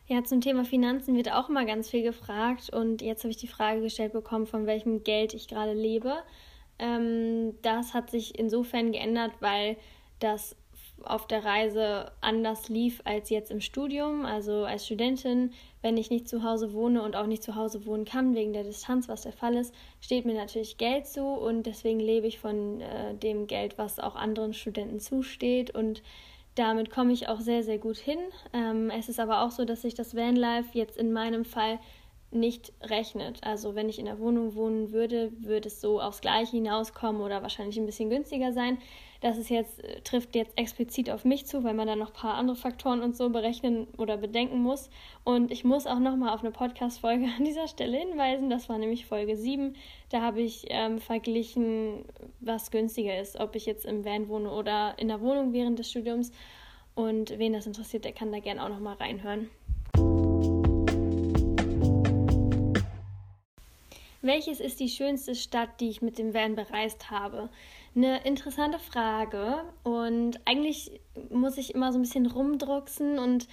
Ja, 0.06 0.23
zum 0.23 0.40
Thema 0.40 0.64
Finanzen 0.64 1.17
wird 1.17 1.32
auch 1.32 1.49
immer 1.49 1.64
ganz 1.64 1.90
viel 1.90 2.02
gefragt 2.02 2.70
und 2.70 3.02
jetzt 3.02 3.25
habe 3.25 3.31
ich 3.31 3.38
die 3.38 3.49
Frage 3.49 3.81
gestellt 3.81 4.12
bekommen, 4.12 4.47
von 4.47 4.67
welchem 4.67 5.02
Geld 5.02 5.35
ich 5.35 5.49
gerade 5.49 5.73
lebe. 5.73 6.23
Ähm, 6.85 7.55
das 7.63 7.95
hat 7.95 8.11
sich 8.11 8.39
insofern 8.39 8.93
geändert, 8.93 9.33
weil 9.41 9.77
das 10.19 10.57
auf 11.03 11.27
der 11.27 11.45
Reise 11.45 12.13
anders 12.21 12.69
lief 12.69 13.01
als 13.05 13.31
jetzt 13.31 13.51
im 13.51 13.61
Studium. 13.61 14.25
Also 14.25 14.65
als 14.65 14.87
Studentin, 14.87 15.53
wenn 15.83 15.97
ich 15.97 16.11
nicht 16.11 16.29
zu 16.29 16.43
Hause 16.43 16.73
wohne 16.73 17.03
und 17.03 17.17
auch 17.17 17.27
nicht 17.27 17.43
zu 17.43 17.55
Hause 17.57 17.85
wohnen 17.87 18.05
kann 18.05 18.35
wegen 18.35 18.53
der 18.53 18.65
Distanz, 18.65 19.09
was 19.09 19.23
der 19.23 19.33
Fall 19.33 19.55
ist, 19.55 19.75
steht 20.01 20.25
mir 20.25 20.35
natürlich 20.35 20.77
Geld 20.77 21.07
zu 21.07 21.25
und 21.25 21.65
deswegen 21.65 22.01
lebe 22.01 22.27
ich 22.27 22.39
von 22.39 22.81
äh, 22.81 23.15
dem 23.15 23.47
Geld, 23.47 23.77
was 23.79 23.99
auch 23.99 24.15
anderen 24.15 24.55
Studenten 24.55 25.01
zusteht 25.01 25.75
und 25.75 26.03
damit 26.55 26.91
komme 26.91 27.13
ich 27.13 27.29
auch 27.29 27.41
sehr, 27.41 27.65
sehr 27.65 27.79
gut 27.79 27.97
hin. 27.97 28.19
Ähm, 28.53 28.91
es 28.91 29.09
ist 29.09 29.19
aber 29.19 29.43
auch 29.43 29.51
so, 29.51 29.65
dass 29.65 29.83
sich 29.83 29.95
das 29.95 30.15
Vanlife 30.15 30.79
jetzt 30.79 30.97
in 30.97 31.13
meinem 31.13 31.45
Fall 31.45 31.81
nicht 32.35 32.73
rechnet. 32.83 33.43
Also 33.43 33.75
wenn 33.75 33.89
ich 33.89 33.99
in 33.99 34.07
der 34.07 34.19
Wohnung 34.19 34.55
wohnen 34.55 34.93
würde, 34.93 35.33
würde 35.41 35.69
es 35.69 35.81
so 35.81 36.01
aufs 36.01 36.21
Gleiche 36.21 36.57
hinauskommen 36.57 37.23
oder 37.23 37.43
wahrscheinlich 37.43 37.79
ein 37.79 37.87
bisschen 37.87 38.11
günstiger 38.11 38.53
sein. 38.53 38.79
Das 39.25 39.39
ist 39.39 39.49
jetzt, 39.49 39.83
äh, 39.83 40.03
trifft 40.03 40.35
jetzt 40.35 40.59
explizit 40.59 41.09
auf 41.09 41.25
mich 41.25 41.47
zu, 41.47 41.65
weil 41.65 41.73
man 41.73 41.87
dann 41.87 41.99
noch 41.99 42.09
ein 42.09 42.13
paar 42.13 42.35
andere 42.35 42.57
Faktoren 42.57 43.01
und 43.01 43.17
so 43.17 43.31
berechnen 43.31 43.87
oder 43.97 44.19
bedenken 44.19 44.59
muss. 44.59 44.91
Und 45.25 45.51
ich 45.51 45.65
muss 45.65 45.87
auch 45.87 45.99
nochmal 45.99 46.35
auf 46.35 46.41
eine 46.41 46.51
Podcast-Folge 46.51 47.25
an 47.39 47.45
dieser 47.45 47.67
Stelle 47.67 47.97
hinweisen. 47.97 48.51
Das 48.51 48.69
war 48.69 48.77
nämlich 48.77 49.07
Folge 49.07 49.39
7. 49.39 49.77
Da 50.11 50.21
habe 50.21 50.43
ich 50.43 50.67
ähm, 50.69 50.99
verglichen, 50.99 52.05
was 52.41 52.71
günstiger 52.71 53.19
ist, 53.19 53.41
ob 53.41 53.57
ich 53.57 53.65
jetzt 53.65 53.87
im 53.87 54.05
Van 54.05 54.29
wohne 54.29 54.51
oder 54.51 54.95
in 54.99 55.09
der 55.09 55.23
Wohnung 55.23 55.55
während 55.55 55.79
des 55.79 55.91
Studiums. 55.91 56.31
Und 56.95 57.39
wen 57.39 57.55
das 57.55 57.67
interessiert, 57.67 58.05
der 58.05 58.13
kann 58.13 58.31
da 58.31 58.41
gerne 58.41 58.63
auch 58.63 58.69
nochmal 58.69 58.97
reinhören. 58.97 59.49
Welches 64.25 64.59
ist 64.59 64.81
die 64.81 64.88
schönste 64.88 65.35
Stadt, 65.35 65.69
die 65.81 65.91
ich 65.91 66.00
mit 66.00 66.17
dem 66.17 66.32
Van 66.32 66.55
bereist 66.55 67.11
habe? 67.11 67.50
Eine 67.94 68.25
interessante 68.25 68.79
Frage 68.79 69.65
und 69.82 70.41
eigentlich 70.47 70.99
muss 71.29 71.59
ich 71.59 71.75
immer 71.75 71.93
so 71.93 71.99
ein 71.99 72.03
bisschen 72.03 72.25
rumdrucksen 72.25 73.19
und 73.19 73.47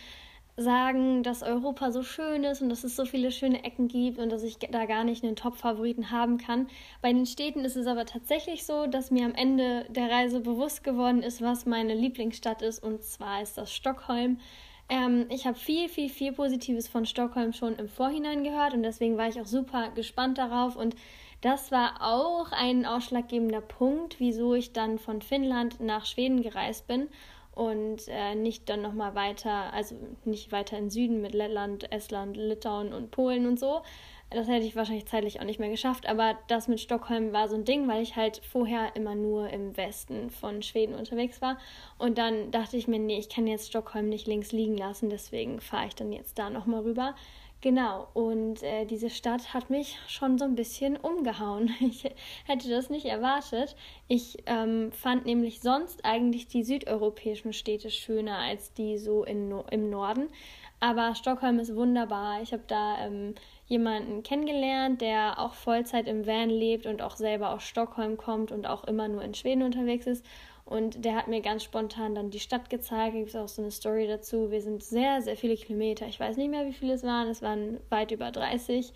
sagen, 0.56 1.24
dass 1.24 1.44
Europa 1.44 1.92
so 1.92 2.04
schön 2.04 2.46
ist 2.46 2.62
und 2.62 2.70
dass 2.70 2.86
es 2.86 2.96
so 2.96 3.04
viele 3.04 3.34
schöne 3.34 3.66
Ecken 3.66 3.90
gibt 3.90 4.18
und 4.18 4.32
dass 4.32 4.44
ich 4.44 4.60
da 4.60 4.86
gar 4.86 5.04
nicht 5.04 5.26
einen 5.26 5.36
Top-Favoriten 5.36 6.10
haben 6.10 6.38
kann. 6.38 6.70
Bei 7.02 7.12
den 7.12 7.26
Städten 7.26 7.66
ist 7.66 7.76
es 7.76 7.86
aber 7.86 8.06
tatsächlich 8.06 8.66
so, 8.66 8.88
dass 8.88 9.12
mir 9.12 9.26
am 9.26 9.36
Ende 9.36 9.86
der 9.90 10.10
Reise 10.10 10.40
bewusst 10.40 10.86
geworden 10.86 11.22
ist, 11.22 11.42
was 11.42 11.66
meine 11.66 11.96
Lieblingsstadt 11.96 12.62
ist 12.62 12.82
und 12.82 13.04
zwar 13.04 13.42
ist 13.42 13.58
das 13.58 13.74
Stockholm. 13.74 14.40
Ähm, 14.92 15.28
ich 15.30 15.48
habe 15.48 15.58
viel, 15.58 15.88
viel, 15.88 16.10
viel 16.10 16.34
Positives 16.34 16.90
von 16.90 17.06
Stockholm 17.06 17.54
schon 17.54 17.78
im 17.78 17.88
Vorhinein 17.88 18.44
gehört 18.44 18.74
und 18.74 18.84
deswegen 18.84 19.18
war 19.18 19.30
ich 19.30 19.40
auch 19.40 19.46
super 19.46 19.90
gespannt 19.96 20.38
darauf 20.38 20.76
und 20.76 20.98
das 21.40 21.72
war 21.72 22.02
auch 22.02 22.52
ein 22.52 22.86
ausschlaggebender 22.86 23.62
Punkt, 23.62 24.20
wieso 24.20 24.54
ich 24.54 24.74
dann 24.74 25.00
von 25.00 25.22
Finnland 25.22 25.80
nach 25.80 26.06
Schweden 26.06 26.42
gereist 26.42 26.88
bin 26.88 27.08
und 27.56 28.02
äh, 28.10 28.36
nicht 28.36 28.68
dann 28.68 28.82
nochmal 28.82 29.16
weiter, 29.16 29.72
also 29.72 29.96
nicht 30.26 30.52
weiter 30.52 30.78
in 30.78 30.90
Süden 30.90 31.22
mit 31.22 31.34
Lettland, 31.34 31.90
Estland, 31.90 32.36
Litauen 32.36 32.92
und 32.92 33.12
Polen 33.12 33.48
und 33.48 33.58
so. 33.58 33.84
Das 34.34 34.48
hätte 34.48 34.66
ich 34.66 34.78
wahrscheinlich 34.78 35.08
zeitlich 35.08 35.42
auch 35.42 35.46
nicht 35.46 35.60
mehr 35.60 35.70
geschafft, 35.70 36.08
aber 36.08 36.38
das 36.48 36.70
mit 36.70 36.80
Stockholm 36.80 37.34
war 37.34 37.50
so 37.50 37.56
ein 37.56 37.66
Ding, 37.66 37.88
weil 37.90 38.02
ich 38.02 38.16
halt 38.16 38.42
vorher 38.50 38.96
immer 38.96 39.14
nur 39.14 39.50
im 39.50 39.76
Westen 39.76 40.30
von 40.30 40.62
Schweden 40.62 40.96
unterwegs 40.96 41.42
war. 41.42 41.58
Und 41.98 42.18
dann 42.18 42.50
dachte 42.50 42.78
ich 42.78 42.88
mir, 42.88 43.00
nee, 43.00 43.18
ich 43.20 43.28
kann 43.28 43.46
jetzt 43.46 43.68
Stockholm 43.68 44.08
nicht 44.08 44.28
links 44.28 44.54
liegen 44.54 44.78
lassen, 44.78 45.10
deswegen 45.10 45.60
fahre 45.60 45.88
ich 45.88 45.96
dann 45.96 46.14
jetzt 46.14 46.40
da 46.40 46.50
nochmal 46.50 46.82
rüber. 46.82 47.14
Genau, 47.62 48.08
und 48.16 48.64
äh, 48.64 48.86
diese 48.86 49.12
Stadt 49.12 49.54
hat 49.54 49.70
mich 49.70 50.00
schon 50.08 50.40
so 50.40 50.46
ein 50.46 50.56
bisschen 50.56 50.98
umgehauen. 50.98 51.70
Ich 51.82 52.04
hätte 52.46 52.70
das 52.70 52.90
nicht 52.90 53.06
erwartet. 53.06 53.76
Ich 54.08 54.38
ähm, 54.48 54.92
fand 54.92 55.26
nämlich 55.26 55.62
sonst 55.62 56.04
eigentlich 56.04 56.48
die 56.48 56.64
südeuropäischen 56.64 57.54
Städte 57.54 57.92
schöner 57.92 58.38
als 58.38 58.74
die 58.74 58.98
so 58.98 59.24
in, 59.24 59.52
im 59.70 59.90
Norden. 59.92 60.30
Aber 60.80 61.14
Stockholm 61.14 61.60
ist 61.60 61.76
wunderbar. 61.76 62.42
Ich 62.42 62.52
habe 62.52 62.64
da 62.66 63.06
ähm, 63.06 63.36
jemanden 63.72 64.22
kennengelernt, 64.22 65.00
der 65.00 65.40
auch 65.40 65.54
Vollzeit 65.54 66.06
im 66.06 66.28
Van 66.28 66.50
lebt 66.50 66.86
und 66.86 67.02
auch 67.02 67.16
selber 67.16 67.52
aus 67.52 67.64
Stockholm 67.64 68.18
kommt 68.18 68.52
und 68.52 68.68
auch 68.68 68.84
immer 68.84 69.08
nur 69.08 69.24
in 69.24 69.34
Schweden 69.34 69.64
unterwegs 69.64 70.08
ist. 70.08 70.26
Und 70.66 71.06
der 71.06 71.16
hat 71.16 71.30
mir 71.30 71.42
ganz 71.42 71.64
spontan 71.64 72.14
dann 72.14 72.32
die 72.32 72.42
Stadt 72.42 72.70
gezeigt. 72.70 73.16
Gibt 73.16 73.30
es 73.30 73.36
auch 73.36 73.48
so 73.48 73.62
eine 73.62 73.72
Story 73.72 74.08
dazu. 74.08 74.52
Wir 74.52 74.62
sind 74.62 74.84
sehr, 74.84 75.22
sehr 75.22 75.38
viele 75.38 75.56
Kilometer. 75.56 76.06
Ich 76.06 76.20
weiß 76.20 76.36
nicht 76.36 76.52
mehr, 76.52 76.66
wie 76.66 76.74
viele 76.74 76.94
es 76.94 77.04
waren. 77.04 77.30
Es 77.30 77.42
waren 77.42 77.80
weit 77.90 78.12
über 78.12 78.30
30. 78.30 78.92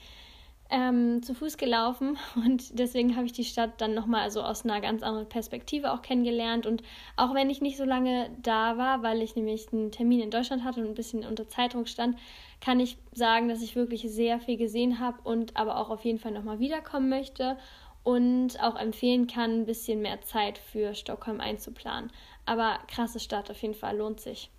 ähm, 0.76 1.24
zu 1.24 1.34
Fuß 1.34 1.56
gelaufen 1.58 2.18
und 2.36 2.78
deswegen 2.78 3.16
habe 3.16 3.26
ich 3.26 3.32
die 3.32 3.46
Stadt 3.46 3.80
dann 3.80 3.94
nochmal 3.94 4.30
so 4.30 4.42
aus 4.42 4.66
einer 4.66 4.82
ganz 4.82 5.04
anderen 5.04 5.30
Perspektive 5.30 5.94
auch 5.94 6.02
kennengelernt. 6.02 6.66
Und 6.66 6.84
auch 7.16 7.34
wenn 7.34 7.50
ich 7.50 7.62
nicht 7.62 7.78
so 7.78 7.86
lange 7.86 8.30
da 8.42 8.78
war, 8.78 9.02
weil 9.02 9.22
ich 9.22 9.38
nämlich 9.38 9.72
einen 9.72 9.92
Termin 9.92 10.20
in 10.20 10.32
Deutschland 10.32 10.66
hatte 10.66 10.82
und 10.82 10.88
ein 10.88 10.94
bisschen 10.94 11.26
unter 11.26 11.48
Zeitdruck 11.48 11.88
stand, 11.88 12.18
kann 12.60 12.82
ich 12.82 12.98
sagen, 13.14 13.48
dass 13.48 13.62
ich 13.62 13.78
wirklich 13.78 14.02
sehr 14.02 14.40
viel 14.42 14.58
gesehen 14.58 15.00
habe 15.00 15.18
und 15.24 15.56
aber 15.56 15.78
auch 15.78 15.90
auf 15.90 16.04
jeden 16.04 16.20
Fall 16.20 16.34
nochmal 16.34 16.60
wiederkommen 16.60 17.08
möchte 17.08 17.58
und 18.04 18.62
auch 18.62 18.76
empfehlen 18.76 19.28
kann, 19.28 19.62
ein 19.62 19.66
bisschen 19.66 20.02
mehr 20.02 20.22
Zeit 20.22 20.58
für 20.58 20.94
Stockholm 20.94 21.40
einzuplanen. 21.40 22.12
Aber 22.46 22.80
krasse 22.88 23.22
Stadt 23.22 23.50
auf 23.50 23.62
jeden 23.62 23.76
Fall, 23.76 23.98
lohnt 23.98 24.20
sich. 24.20 24.52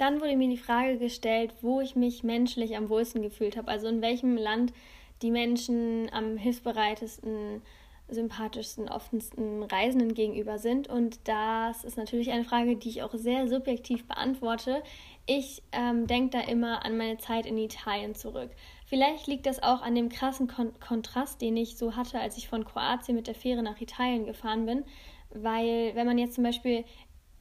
Dann 0.00 0.22
wurde 0.22 0.34
mir 0.34 0.48
die 0.48 0.56
Frage 0.56 0.96
gestellt, 0.96 1.52
wo 1.60 1.82
ich 1.82 1.94
mich 1.94 2.24
menschlich 2.24 2.74
am 2.74 2.88
wohlsten 2.88 3.20
gefühlt 3.20 3.58
habe. 3.58 3.68
Also 3.68 3.86
in 3.86 4.00
welchem 4.00 4.38
Land 4.38 4.72
die 5.20 5.30
Menschen 5.30 6.10
am 6.10 6.38
hilfsbereitesten, 6.38 7.60
sympathischsten, 8.08 8.88
offensten 8.88 9.62
Reisenden 9.62 10.14
gegenüber 10.14 10.58
sind. 10.58 10.88
Und 10.88 11.28
das 11.28 11.84
ist 11.84 11.98
natürlich 11.98 12.30
eine 12.30 12.44
Frage, 12.44 12.76
die 12.76 12.88
ich 12.88 13.02
auch 13.02 13.12
sehr 13.12 13.46
subjektiv 13.46 14.08
beantworte. 14.08 14.82
Ich 15.26 15.62
ähm, 15.72 16.06
denke 16.06 16.38
da 16.38 16.50
immer 16.50 16.82
an 16.82 16.96
meine 16.96 17.18
Zeit 17.18 17.44
in 17.44 17.58
Italien 17.58 18.14
zurück. 18.14 18.50
Vielleicht 18.86 19.26
liegt 19.26 19.44
das 19.44 19.62
auch 19.62 19.82
an 19.82 19.94
dem 19.94 20.08
krassen 20.08 20.48
Kon 20.48 20.72
Kontrast, 20.80 21.42
den 21.42 21.58
ich 21.58 21.76
so 21.76 21.94
hatte, 21.94 22.18
als 22.18 22.38
ich 22.38 22.48
von 22.48 22.64
Kroatien 22.64 23.16
mit 23.16 23.26
der 23.26 23.34
Fähre 23.34 23.62
nach 23.62 23.78
Italien 23.78 24.24
gefahren 24.24 24.64
bin. 24.64 24.82
Weil, 25.28 25.94
wenn 25.94 26.06
man 26.06 26.16
jetzt 26.16 26.34
zum 26.36 26.44
Beispiel 26.44 26.84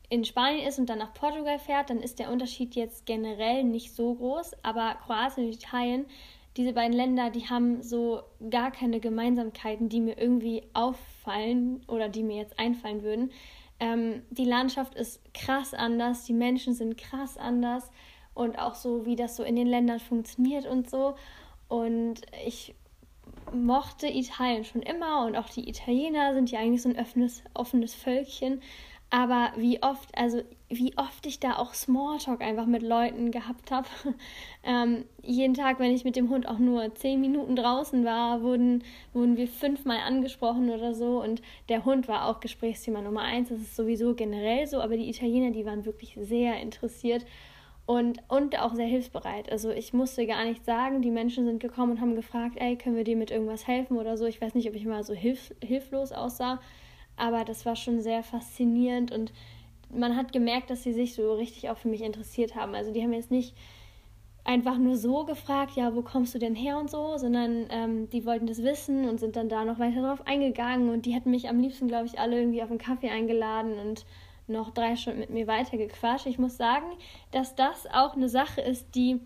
in 0.10 0.26
Spanien 0.26 0.68
ist 0.68 0.80
und 0.80 0.90
dann 0.90 1.00
nach 1.00 1.14
Portugal 1.14 1.60
fährt, 1.60 1.90
dann 1.90 2.00
ist 2.00 2.20
der 2.20 2.32
Unterschied 2.32 2.76
jetzt 2.76 3.06
generell 3.06 3.64
nicht 3.64 3.96
so 3.96 4.16
groß. 4.16 4.54
Aber 4.64 4.96
Kroatien 5.06 5.46
und 5.46 5.54
Italien, 5.54 6.06
diese 6.58 6.74
beiden 6.74 6.94
Länder, 6.94 7.30
die 7.30 7.48
haben 7.48 7.84
so 7.84 8.24
gar 8.50 8.72
keine 8.72 9.00
Gemeinsamkeiten, 9.00 9.88
die 9.88 10.02
mir 10.02 10.18
irgendwie 10.18 10.64
auffallen 10.74 11.82
oder 11.88 12.10
die 12.10 12.24
mir 12.24 12.38
jetzt 12.38 12.58
einfallen 12.58 13.04
würden. 13.04 13.32
Ähm, 13.80 14.24
die 14.30 14.46
Landschaft 14.46 14.96
ist 14.96 15.22
krass 15.34 15.74
anders, 15.74 16.26
die 16.26 16.34
Menschen 16.34 16.74
sind 16.74 16.98
krass 16.98 17.38
anders 17.38 17.92
und 18.34 18.58
auch 18.58 18.76
so, 18.76 19.06
wie 19.06 19.16
das 19.16 19.36
so 19.36 19.44
in 19.44 19.56
den 19.56 19.68
Ländern 19.68 20.00
funktioniert 20.00 20.66
und 20.66 20.90
so. 20.90 21.16
Und 21.68 22.22
ich 22.46 22.76
mochte 23.54 24.08
Italien 24.08 24.64
schon 24.64 24.82
immer 24.82 25.26
und 25.26 25.36
auch 25.36 25.50
die 25.50 25.70
Italiener 25.70 26.34
sind 26.34 26.52
ja 26.52 26.60
eigentlich 26.60 26.82
so 26.82 26.90
ein 26.90 27.00
offenes, 27.00 27.44
offenes 27.54 27.94
Völkchen. 27.94 28.62
Aber 29.12 29.52
wie 29.56 29.82
oft, 29.82 30.16
also 30.16 30.42
wie 30.70 30.96
oft 30.96 31.26
ich 31.26 31.40
da 31.40 31.58
auch 31.58 31.74
Smalltalk 31.74 32.42
einfach 32.42 32.68
mit 32.68 32.84
Leuten 32.84 33.32
gehabt 33.32 33.72
habe. 33.72 33.88
ähm, 34.64 35.04
jeden 35.24 35.56
Tag, 35.56 35.80
wenn 35.80 35.92
ich 35.92 36.04
mit 36.04 36.16
dem 36.16 36.30
Hund 36.30 36.48
auch 36.48 36.60
nur 36.60 36.94
zehn 36.94 37.20
Minuten 37.20 37.56
draußen 37.56 38.06
war, 38.06 38.44
wurden, 38.44 38.84
wurden 39.14 39.36
wir 39.36 39.48
fünfmal 39.48 39.98
angesprochen 40.06 40.70
oder 40.70 40.94
so. 40.94 41.24
Und 41.24 41.42
der 41.70 41.86
Hund 41.86 42.08
war 42.08 42.28
auch 42.28 42.40
Gesprächsthema 42.40 43.02
Nummer 43.02 43.22
eins. 43.22 43.50
Das 43.50 43.60
ist 43.60 43.76
sowieso 43.76 44.14
generell 44.14 44.68
so, 44.68 44.80
aber 44.80 44.96
die 44.96 45.10
Italiener, 45.10 45.50
die 45.52 45.66
waren 45.66 45.86
wirklich 45.86 46.16
sehr 46.22 46.60
interessiert 46.62 47.26
und, 47.88 48.20
und 48.28 48.60
auch 48.60 48.76
sehr 48.76 48.86
hilfsbereit. 48.86 49.52
Also 49.52 49.72
ich 49.72 49.92
musste 49.92 50.28
gar 50.28 50.46
nichts 50.46 50.68
sagen. 50.68 51.02
Die 51.02 51.10
Menschen 51.10 51.46
sind 51.46 51.60
gekommen 51.60 51.94
und 51.94 52.02
haben 52.02 52.16
gefragt, 52.16 52.58
ey, 52.60 52.76
können 52.76 52.96
wir 52.96 53.04
dir 53.04 53.16
mit 53.16 53.32
irgendwas 53.32 53.66
helfen 53.66 53.98
oder 53.98 54.18
so. 54.18 54.26
Ich 54.26 54.40
weiß 54.40 54.54
nicht, 54.54 54.70
ob 54.70 54.76
ich 54.76 54.86
mal 54.86 55.04
so 55.04 55.16
hilf, 55.16 55.52
hilflos 55.64 56.12
aussah 56.12 56.60
aber 57.20 57.46
das 57.46 57.66
war 57.66 57.76
schon 57.76 58.02
sehr 58.02 58.24
faszinierend 58.24 59.12
und 59.12 59.32
man 59.92 60.16
hat 60.16 60.32
gemerkt, 60.32 60.70
dass 60.70 60.84
sie 60.84 60.94
sich 60.94 61.16
so 61.16 61.34
richtig 61.34 61.70
auch 61.70 61.78
für 61.78 61.88
mich 61.88 62.02
interessiert 62.02 62.56
haben. 62.56 62.76
Also 62.76 62.92
die 62.92 63.02
haben 63.02 63.14
jetzt 63.14 63.32
nicht 63.32 63.56
einfach 64.44 64.78
nur 64.78 64.98
so 64.98 65.26
gefragt, 65.26 65.76
ja, 65.76 65.96
wo 65.96 66.02
kommst 66.02 66.34
du 66.34 66.40
denn 66.40 66.56
her 66.56 66.80
und 66.80 66.90
so, 66.90 67.18
sondern 67.18 67.68
ähm, 67.70 68.10
die 68.10 68.26
wollten 68.26 68.48
das 68.48 68.64
wissen 68.64 69.08
und 69.08 69.20
sind 69.20 69.36
dann 69.36 69.50
da 69.50 69.66
noch 69.66 69.80
weiter 69.80 70.02
drauf 70.02 70.26
eingegangen 70.26 70.90
und 70.90 71.06
die 71.06 71.14
hätten 71.14 71.32
mich 71.32 71.50
am 71.50 71.60
liebsten, 71.60 71.88
glaube 71.88 72.06
ich, 72.06 72.20
alle 72.20 72.40
irgendwie 72.40 72.64
auf 72.64 72.70
einen 72.70 72.80
Kaffee 72.80 73.10
eingeladen 73.10 73.78
und 73.78 74.06
noch 74.48 74.72
drei 74.72 74.96
Stunden 74.96 75.20
mit 75.20 75.30
mir 75.30 75.48
weitergequatscht. 75.48 76.26
Ich 76.26 76.40
muss 76.40 76.58
sagen, 76.58 76.88
dass 77.32 77.56
das 77.56 77.86
auch 77.88 78.16
eine 78.16 78.30
Sache 78.30 78.62
ist, 78.62 78.96
die 78.96 79.20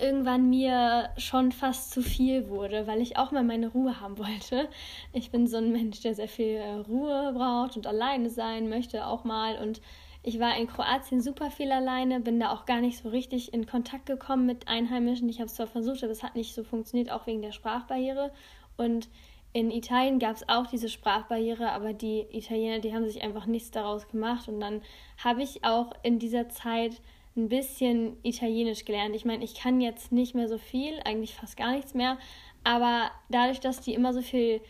irgendwann 0.00 0.48
mir 0.48 1.10
schon 1.16 1.52
fast 1.52 1.90
zu 1.90 2.02
viel 2.02 2.48
wurde, 2.48 2.86
weil 2.86 3.00
ich 3.00 3.16
auch 3.16 3.30
mal 3.32 3.44
meine 3.44 3.68
Ruhe 3.68 4.00
haben 4.00 4.18
wollte. 4.18 4.68
Ich 5.12 5.30
bin 5.30 5.46
so 5.46 5.56
ein 5.56 5.72
Mensch, 5.72 6.00
der 6.00 6.14
sehr 6.14 6.28
viel 6.28 6.56
äh, 6.56 6.74
Ruhe 6.74 7.32
braucht 7.34 7.76
und 7.76 7.86
alleine 7.86 8.30
sein 8.30 8.68
möchte 8.68 9.06
auch 9.06 9.24
mal. 9.24 9.56
Und 9.58 9.80
ich 10.22 10.40
war 10.40 10.56
in 10.56 10.66
Kroatien 10.66 11.20
super 11.20 11.50
viel 11.50 11.72
alleine, 11.72 12.20
bin 12.20 12.40
da 12.40 12.50
auch 12.50 12.66
gar 12.66 12.80
nicht 12.80 12.98
so 12.98 13.08
richtig 13.08 13.54
in 13.54 13.66
Kontakt 13.66 14.06
gekommen 14.06 14.46
mit 14.46 14.68
Einheimischen. 14.68 15.28
Ich 15.28 15.38
habe 15.38 15.46
es 15.46 15.54
zwar 15.54 15.66
versucht, 15.66 16.02
aber 16.02 16.12
es 16.12 16.22
hat 16.22 16.34
nicht 16.34 16.54
so 16.54 16.64
funktioniert, 16.64 17.10
auch 17.10 17.26
wegen 17.26 17.42
der 17.42 17.52
Sprachbarriere. 17.52 18.32
Und 18.76 19.08
in 19.52 19.70
Italien 19.70 20.18
gab 20.18 20.36
es 20.36 20.48
auch 20.48 20.66
diese 20.66 20.88
Sprachbarriere, 20.88 21.70
aber 21.72 21.92
die 21.92 22.26
Italiener, 22.30 22.80
die 22.80 22.94
haben 22.94 23.06
sich 23.06 23.22
einfach 23.22 23.46
nichts 23.46 23.70
daraus 23.70 24.06
gemacht. 24.08 24.48
Und 24.48 24.60
dann 24.60 24.82
habe 25.22 25.42
ich 25.42 25.64
auch 25.64 25.92
in 26.02 26.18
dieser 26.18 26.48
Zeit 26.48 27.00
ein 27.38 27.48
bisschen 27.48 28.16
Italienisch 28.22 28.84
gelernt. 28.84 29.14
Ich 29.16 29.24
meine, 29.24 29.44
ich 29.44 29.54
kann 29.54 29.80
jetzt 29.80 30.12
nicht 30.12 30.34
mehr 30.34 30.48
so 30.48 30.58
viel, 30.58 31.00
eigentlich 31.04 31.34
fast 31.34 31.56
gar 31.56 31.72
nichts 31.72 31.94
mehr, 31.94 32.18
aber 32.64 33.10
dadurch, 33.30 33.60
dass 33.60 33.80
die 33.80 33.94
immer 33.94 34.12
so 34.12 34.20
viel 34.20 34.60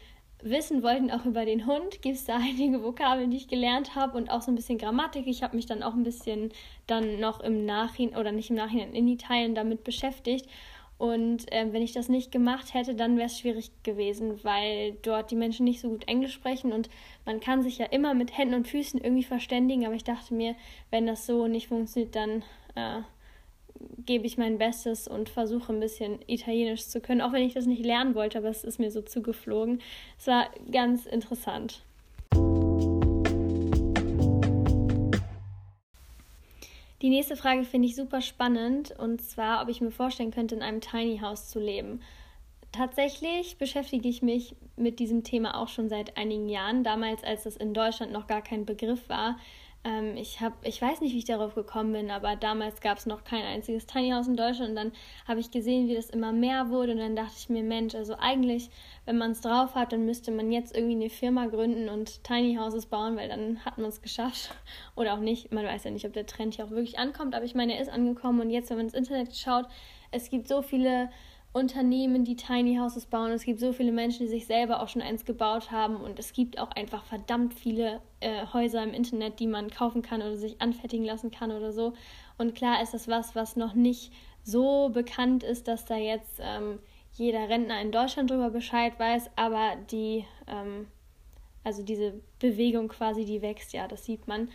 wissen 0.42 0.82
wollten, 0.84 1.10
auch 1.10 1.24
über 1.24 1.44
den 1.44 1.66
Hund, 1.66 2.00
gibt 2.02 2.16
es 2.16 2.24
da 2.24 2.36
einige 2.40 2.82
Vokabeln, 2.82 3.30
die 3.30 3.38
ich 3.38 3.48
gelernt 3.48 3.94
habe 3.94 4.16
und 4.16 4.30
auch 4.30 4.42
so 4.42 4.52
ein 4.52 4.54
bisschen 4.54 4.78
Grammatik. 4.78 5.26
Ich 5.26 5.42
habe 5.42 5.56
mich 5.56 5.66
dann 5.66 5.82
auch 5.82 5.94
ein 5.94 6.04
bisschen 6.04 6.52
dann 6.86 7.18
noch 7.18 7.40
im 7.40 7.64
Nachhinein 7.64 8.18
oder 8.18 8.32
nicht 8.32 8.50
im 8.50 8.56
Nachhinein 8.56 8.94
in 8.94 9.08
Italien 9.08 9.54
damit 9.54 9.84
beschäftigt. 9.84 10.46
Und 10.98 11.50
äh, 11.52 11.72
wenn 11.72 11.82
ich 11.82 11.92
das 11.92 12.08
nicht 12.08 12.32
gemacht 12.32 12.74
hätte, 12.74 12.96
dann 12.96 13.16
wäre 13.16 13.26
es 13.26 13.38
schwierig 13.38 13.70
gewesen, 13.84 14.42
weil 14.42 14.96
dort 15.02 15.30
die 15.30 15.36
Menschen 15.36 15.64
nicht 15.64 15.80
so 15.80 15.88
gut 15.88 16.08
Englisch 16.08 16.34
sprechen 16.34 16.72
und 16.72 16.90
man 17.24 17.38
kann 17.38 17.62
sich 17.62 17.78
ja 17.78 17.86
immer 17.86 18.14
mit 18.14 18.36
Händen 18.36 18.54
und 18.54 18.66
Füßen 18.66 19.00
irgendwie 19.00 19.22
verständigen. 19.22 19.86
Aber 19.86 19.94
ich 19.94 20.02
dachte 20.02 20.34
mir, 20.34 20.56
wenn 20.90 21.06
das 21.06 21.24
so 21.24 21.46
nicht 21.46 21.68
funktioniert, 21.68 22.16
dann 22.16 22.42
äh, 22.74 23.02
gebe 24.06 24.26
ich 24.26 24.38
mein 24.38 24.58
Bestes 24.58 25.06
und 25.06 25.28
versuche 25.28 25.72
ein 25.72 25.78
bisschen 25.80 26.18
Italienisch 26.26 26.86
zu 26.86 27.00
können, 27.00 27.20
auch 27.20 27.32
wenn 27.32 27.44
ich 27.44 27.54
das 27.54 27.66
nicht 27.66 27.84
lernen 27.84 28.16
wollte, 28.16 28.38
aber 28.38 28.48
es 28.48 28.64
ist 28.64 28.80
mir 28.80 28.90
so 28.90 29.02
zugeflogen. 29.02 29.80
Es 30.18 30.26
war 30.26 30.50
ganz 30.72 31.06
interessant. 31.06 31.82
Die 37.00 37.10
nächste 37.10 37.36
Frage 37.36 37.64
finde 37.64 37.86
ich 37.86 37.94
super 37.94 38.20
spannend 38.20 38.92
und 38.98 39.22
zwar, 39.22 39.62
ob 39.62 39.68
ich 39.68 39.80
mir 39.80 39.92
vorstellen 39.92 40.32
könnte, 40.32 40.56
in 40.56 40.62
einem 40.62 40.80
Tiny 40.80 41.18
House 41.18 41.48
zu 41.48 41.60
leben. 41.60 42.00
Tatsächlich 42.72 43.56
beschäftige 43.56 44.08
ich 44.08 44.20
mich 44.20 44.56
mit 44.76 44.98
diesem 44.98 45.22
Thema 45.22 45.60
auch 45.60 45.68
schon 45.68 45.88
seit 45.88 46.16
einigen 46.16 46.48
Jahren. 46.48 46.84
Damals, 46.84 47.22
als 47.22 47.44
das 47.44 47.56
in 47.56 47.72
Deutschland 47.72 48.12
noch 48.12 48.26
gar 48.26 48.42
kein 48.42 48.66
Begriff 48.66 49.08
war, 49.08 49.38
ähm, 49.84 50.16
ich, 50.16 50.40
hab, 50.40 50.54
ich 50.66 50.82
weiß 50.82 51.00
nicht, 51.00 51.14
wie 51.14 51.18
ich 51.18 51.24
darauf 51.24 51.54
gekommen 51.54 51.92
bin, 51.92 52.10
aber 52.10 52.34
damals 52.36 52.80
gab 52.80 52.98
es 52.98 53.06
noch 53.06 53.24
kein 53.24 53.44
einziges 53.44 53.86
Tiny 53.86 54.10
House 54.10 54.26
in 54.26 54.36
Deutschland. 54.36 54.70
Und 54.70 54.76
dann 54.76 54.92
habe 55.26 55.40
ich 55.40 55.50
gesehen, 55.50 55.88
wie 55.88 55.94
das 55.94 56.10
immer 56.10 56.32
mehr 56.32 56.70
wurde. 56.70 56.92
Und 56.92 56.98
dann 56.98 57.16
dachte 57.16 57.34
ich 57.38 57.48
mir, 57.48 57.62
Mensch, 57.62 57.94
also 57.94 58.14
eigentlich, 58.18 58.70
wenn 59.04 59.18
man 59.18 59.30
es 59.30 59.40
drauf 59.40 59.74
hat, 59.74 59.92
dann 59.92 60.04
müsste 60.04 60.32
man 60.32 60.50
jetzt 60.50 60.76
irgendwie 60.76 60.96
eine 60.96 61.10
Firma 61.10 61.46
gründen 61.46 61.88
und 61.88 62.24
Tiny 62.24 62.56
Houses 62.56 62.86
bauen, 62.86 63.16
weil 63.16 63.28
dann 63.28 63.64
hat 63.64 63.78
man 63.78 63.88
es 63.88 64.02
geschafft. 64.02 64.50
Oder 64.96 65.14
auch 65.14 65.20
nicht. 65.20 65.52
Man 65.52 65.64
weiß 65.64 65.84
ja 65.84 65.90
nicht, 65.90 66.06
ob 66.06 66.12
der 66.12 66.26
Trend 66.26 66.54
hier 66.54 66.64
auch 66.64 66.70
wirklich 66.70 66.98
ankommt. 66.98 67.34
Aber 67.34 67.44
ich 67.44 67.54
meine, 67.54 67.74
er 67.74 67.82
ist 67.82 67.90
angekommen. 67.90 68.40
Und 68.40 68.50
jetzt, 68.50 68.70
wenn 68.70 68.78
man 68.78 68.86
ins 68.86 68.94
Internet 68.94 69.36
schaut, 69.36 69.66
es 70.10 70.28
gibt 70.28 70.48
so 70.48 70.62
viele 70.62 71.10
Unternehmen, 71.52 72.24
die 72.24 72.36
Tiny 72.36 72.76
Houses 72.76 73.06
bauen. 73.06 73.30
Es 73.30 73.44
gibt 73.44 73.58
so 73.58 73.72
viele 73.72 73.90
Menschen, 73.90 74.26
die 74.26 74.28
sich 74.28 74.46
selber 74.46 74.82
auch 74.82 74.88
schon 74.88 75.02
eins 75.02 75.24
gebaut 75.24 75.70
haben. 75.70 75.96
Und 75.96 76.18
es 76.18 76.32
gibt 76.32 76.58
auch 76.58 76.70
einfach 76.72 77.04
verdammt 77.04 77.54
viele 77.54 78.00
äh, 78.20 78.46
Häuser 78.52 78.82
im 78.82 78.92
Internet, 78.92 79.40
die 79.40 79.46
man 79.46 79.70
kaufen 79.70 80.02
kann 80.02 80.20
oder 80.20 80.36
sich 80.36 80.60
anfertigen 80.60 81.04
lassen 81.04 81.30
kann 81.30 81.50
oder 81.50 81.72
so. 81.72 81.94
Und 82.36 82.54
klar 82.54 82.82
ist 82.82 82.94
das 82.94 83.08
was, 83.08 83.34
was 83.34 83.56
noch 83.56 83.74
nicht 83.74 84.12
so 84.44 84.90
bekannt 84.90 85.42
ist, 85.42 85.68
dass 85.68 85.84
da 85.84 85.96
jetzt 85.96 86.38
ähm, 86.40 86.78
jeder 87.14 87.48
Rentner 87.48 87.80
in 87.80 87.92
Deutschland 87.92 88.30
drüber 88.30 88.50
Bescheid 88.50 88.98
weiß. 88.98 89.30
Aber 89.36 89.76
die, 89.90 90.24
ähm, 90.46 90.86
also 91.64 91.82
diese 91.82 92.14
Bewegung 92.38 92.88
quasi, 92.88 93.24
die 93.24 93.42
wächst 93.42 93.72
ja, 93.72 93.88
das 93.88 94.04
sieht 94.04 94.28
man. 94.28 94.48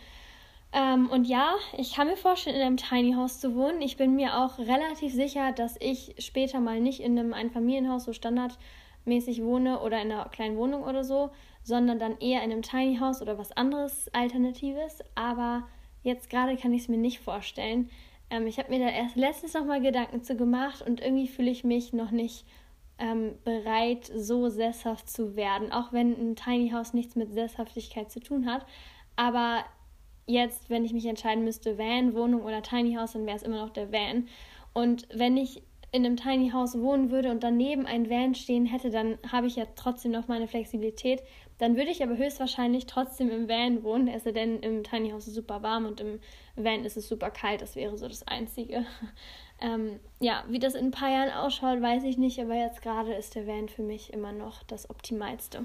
Ähm, 0.74 1.08
und 1.08 1.28
ja, 1.28 1.54
ich 1.78 1.94
kann 1.94 2.08
mir 2.08 2.16
vorstellen, 2.16 2.56
in 2.56 2.62
einem 2.62 2.76
Tiny 2.76 3.12
House 3.12 3.38
zu 3.38 3.54
wohnen. 3.54 3.80
Ich 3.80 3.96
bin 3.96 4.16
mir 4.16 4.38
auch 4.38 4.58
relativ 4.58 5.14
sicher, 5.14 5.52
dass 5.52 5.76
ich 5.80 6.16
später 6.18 6.58
mal 6.58 6.80
nicht 6.80 6.98
in 6.98 7.16
einem 7.16 7.32
Einfamilienhaus 7.32 8.04
so 8.04 8.12
standardmäßig 8.12 9.44
wohne 9.44 9.80
oder 9.80 10.02
in 10.02 10.10
einer 10.10 10.28
kleinen 10.30 10.56
Wohnung 10.56 10.82
oder 10.82 11.04
so, 11.04 11.30
sondern 11.62 12.00
dann 12.00 12.18
eher 12.18 12.42
in 12.42 12.50
einem 12.50 12.62
Tiny 12.62 12.96
House 12.98 13.22
oder 13.22 13.38
was 13.38 13.52
anderes 13.52 14.12
Alternatives. 14.12 14.98
Aber 15.14 15.68
jetzt 16.02 16.28
gerade 16.28 16.56
kann 16.56 16.72
ich 16.72 16.82
es 16.82 16.88
mir 16.88 16.98
nicht 16.98 17.20
vorstellen. 17.20 17.88
Ähm, 18.28 18.48
ich 18.48 18.58
habe 18.58 18.70
mir 18.70 18.80
da 18.80 18.90
erst 18.90 19.14
letztens 19.14 19.54
nochmal 19.54 19.80
Gedanken 19.80 20.24
zu 20.24 20.34
gemacht 20.36 20.82
und 20.82 21.00
irgendwie 21.00 21.28
fühle 21.28 21.52
ich 21.52 21.62
mich 21.62 21.92
noch 21.92 22.10
nicht 22.10 22.46
ähm, 22.98 23.38
bereit, 23.44 24.10
so 24.12 24.48
sesshaft 24.48 25.08
zu 25.08 25.36
werden, 25.36 25.70
auch 25.70 25.92
wenn 25.92 26.14
ein 26.14 26.34
Tiny 26.34 26.70
House 26.70 26.94
nichts 26.94 27.14
mit 27.14 27.32
Sesshaftigkeit 27.32 28.10
zu 28.10 28.18
tun 28.18 28.52
hat. 28.52 28.66
Aber 29.14 29.64
jetzt, 30.26 30.70
wenn 30.70 30.84
ich 30.84 30.92
mich 30.92 31.06
entscheiden 31.06 31.44
müsste, 31.44 31.78
Van, 31.78 32.14
Wohnung 32.14 32.42
oder 32.42 32.62
Tiny 32.62 32.94
House, 32.94 33.12
dann 33.12 33.26
wäre 33.26 33.36
es 33.36 33.42
immer 33.42 33.60
noch 33.60 33.70
der 33.70 33.92
Van. 33.92 34.28
Und 34.72 35.06
wenn 35.14 35.36
ich 35.36 35.62
in 35.92 36.04
einem 36.04 36.16
Tiny 36.16 36.50
House 36.50 36.76
wohnen 36.80 37.12
würde 37.12 37.30
und 37.30 37.44
daneben 37.44 37.86
ein 37.86 38.10
Van 38.10 38.34
stehen 38.34 38.66
hätte, 38.66 38.90
dann 38.90 39.16
habe 39.30 39.46
ich 39.46 39.54
ja 39.54 39.64
trotzdem 39.76 40.10
noch 40.10 40.26
meine 40.26 40.48
Flexibilität. 40.48 41.22
Dann 41.58 41.76
würde 41.76 41.90
ich 41.90 42.02
aber 42.02 42.16
höchstwahrscheinlich 42.16 42.86
trotzdem 42.86 43.30
im 43.30 43.48
Van 43.48 43.84
wohnen, 43.84 44.08
es 44.08 44.24
sei 44.24 44.32
denn, 44.32 44.58
im 44.58 44.82
Tiny 44.82 45.10
House 45.10 45.28
ist 45.28 45.34
super 45.34 45.62
warm 45.62 45.86
und 45.86 46.00
im 46.00 46.18
Van 46.56 46.84
ist 46.84 46.96
es 46.96 47.08
super 47.08 47.30
kalt. 47.30 47.62
Das 47.62 47.76
wäre 47.76 47.96
so 47.96 48.08
das 48.08 48.26
Einzige. 48.26 48.84
Ähm, 49.60 50.00
ja, 50.18 50.44
wie 50.48 50.58
das 50.58 50.74
in 50.74 50.86
ein 50.86 50.90
paar 50.90 51.10
Jahren 51.10 51.30
ausschaut, 51.30 51.80
weiß 51.80 52.02
ich 52.02 52.18
nicht, 52.18 52.40
aber 52.40 52.54
jetzt 52.54 52.82
gerade 52.82 53.14
ist 53.14 53.36
der 53.36 53.46
Van 53.46 53.68
für 53.68 53.82
mich 53.82 54.12
immer 54.12 54.32
noch 54.32 54.64
das 54.64 54.90
Optimalste. 54.90 55.64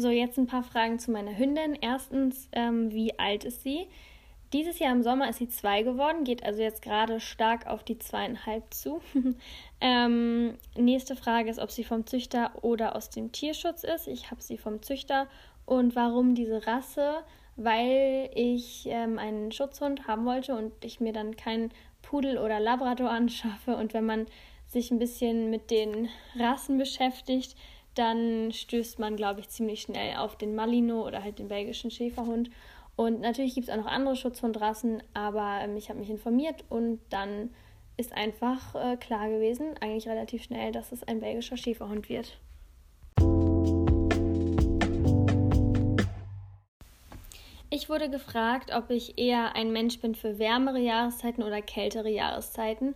So, 0.00 0.10
jetzt 0.10 0.38
ein 0.38 0.46
paar 0.46 0.62
Fragen 0.62 1.00
zu 1.00 1.10
meiner 1.10 1.36
Hündin. 1.36 1.76
Erstens, 1.80 2.48
ähm, 2.52 2.92
wie 2.92 3.18
alt 3.18 3.42
ist 3.42 3.64
sie? 3.64 3.88
Dieses 4.52 4.78
Jahr 4.78 4.92
im 4.92 5.02
Sommer 5.02 5.28
ist 5.28 5.38
sie 5.38 5.48
zwei 5.48 5.82
geworden, 5.82 6.22
geht 6.22 6.44
also 6.44 6.62
jetzt 6.62 6.82
gerade 6.82 7.18
stark 7.18 7.66
auf 7.66 7.82
die 7.82 7.98
zweieinhalb 7.98 8.72
zu. 8.72 9.00
ähm, 9.80 10.54
nächste 10.76 11.16
Frage 11.16 11.50
ist, 11.50 11.58
ob 11.58 11.72
sie 11.72 11.82
vom 11.82 12.06
Züchter 12.06 12.52
oder 12.62 12.94
aus 12.94 13.10
dem 13.10 13.32
Tierschutz 13.32 13.82
ist. 13.82 14.06
Ich 14.06 14.30
habe 14.30 14.40
sie 14.40 14.56
vom 14.56 14.82
Züchter. 14.82 15.26
Und 15.66 15.96
warum 15.96 16.36
diese 16.36 16.64
Rasse? 16.64 17.24
Weil 17.56 18.30
ich 18.36 18.86
ähm, 18.86 19.18
einen 19.18 19.50
Schutzhund 19.50 20.06
haben 20.06 20.24
wollte 20.26 20.54
und 20.54 20.72
ich 20.84 21.00
mir 21.00 21.12
dann 21.12 21.34
keinen 21.34 21.72
Pudel 22.02 22.38
oder 22.38 22.60
Labrador 22.60 23.10
anschaffe. 23.20 23.74
Und 23.74 23.94
wenn 23.94 24.06
man 24.06 24.26
sich 24.68 24.92
ein 24.92 25.00
bisschen 25.00 25.50
mit 25.50 25.72
den 25.72 26.08
Rassen 26.38 26.78
beschäftigt, 26.78 27.56
dann 27.98 28.52
stößt 28.52 28.98
man, 28.98 29.16
glaube 29.16 29.40
ich, 29.40 29.48
ziemlich 29.48 29.82
schnell 29.82 30.16
auf 30.16 30.36
den 30.36 30.54
Malino 30.54 31.06
oder 31.06 31.22
halt 31.24 31.38
den 31.38 31.48
belgischen 31.48 31.90
Schäferhund. 31.90 32.50
Und 32.96 33.20
natürlich 33.20 33.54
gibt 33.54 33.68
es 33.68 33.72
auch 33.74 33.78
noch 33.78 33.86
andere 33.86 34.16
Schutzhundrassen, 34.16 35.02
aber 35.14 35.60
ähm, 35.62 35.76
ich 35.76 35.88
habe 35.88 35.98
mich 35.98 36.10
informiert 36.10 36.64
und 36.68 37.00
dann 37.10 37.50
ist 37.96 38.12
einfach 38.12 38.74
äh, 38.74 38.96
klar 38.96 39.28
gewesen, 39.28 39.74
eigentlich 39.80 40.08
relativ 40.08 40.44
schnell, 40.44 40.72
dass 40.72 40.92
es 40.92 41.02
ein 41.02 41.20
belgischer 41.20 41.56
Schäferhund 41.56 42.08
wird. 42.08 42.38
Ich 47.70 47.88
wurde 47.88 48.08
gefragt, 48.08 48.72
ob 48.74 48.90
ich 48.90 49.18
eher 49.18 49.54
ein 49.54 49.72
Mensch 49.72 50.00
bin 50.00 50.14
für 50.14 50.38
wärmere 50.38 50.78
Jahreszeiten 50.78 51.42
oder 51.42 51.60
kältere 51.60 52.08
Jahreszeiten. 52.08 52.94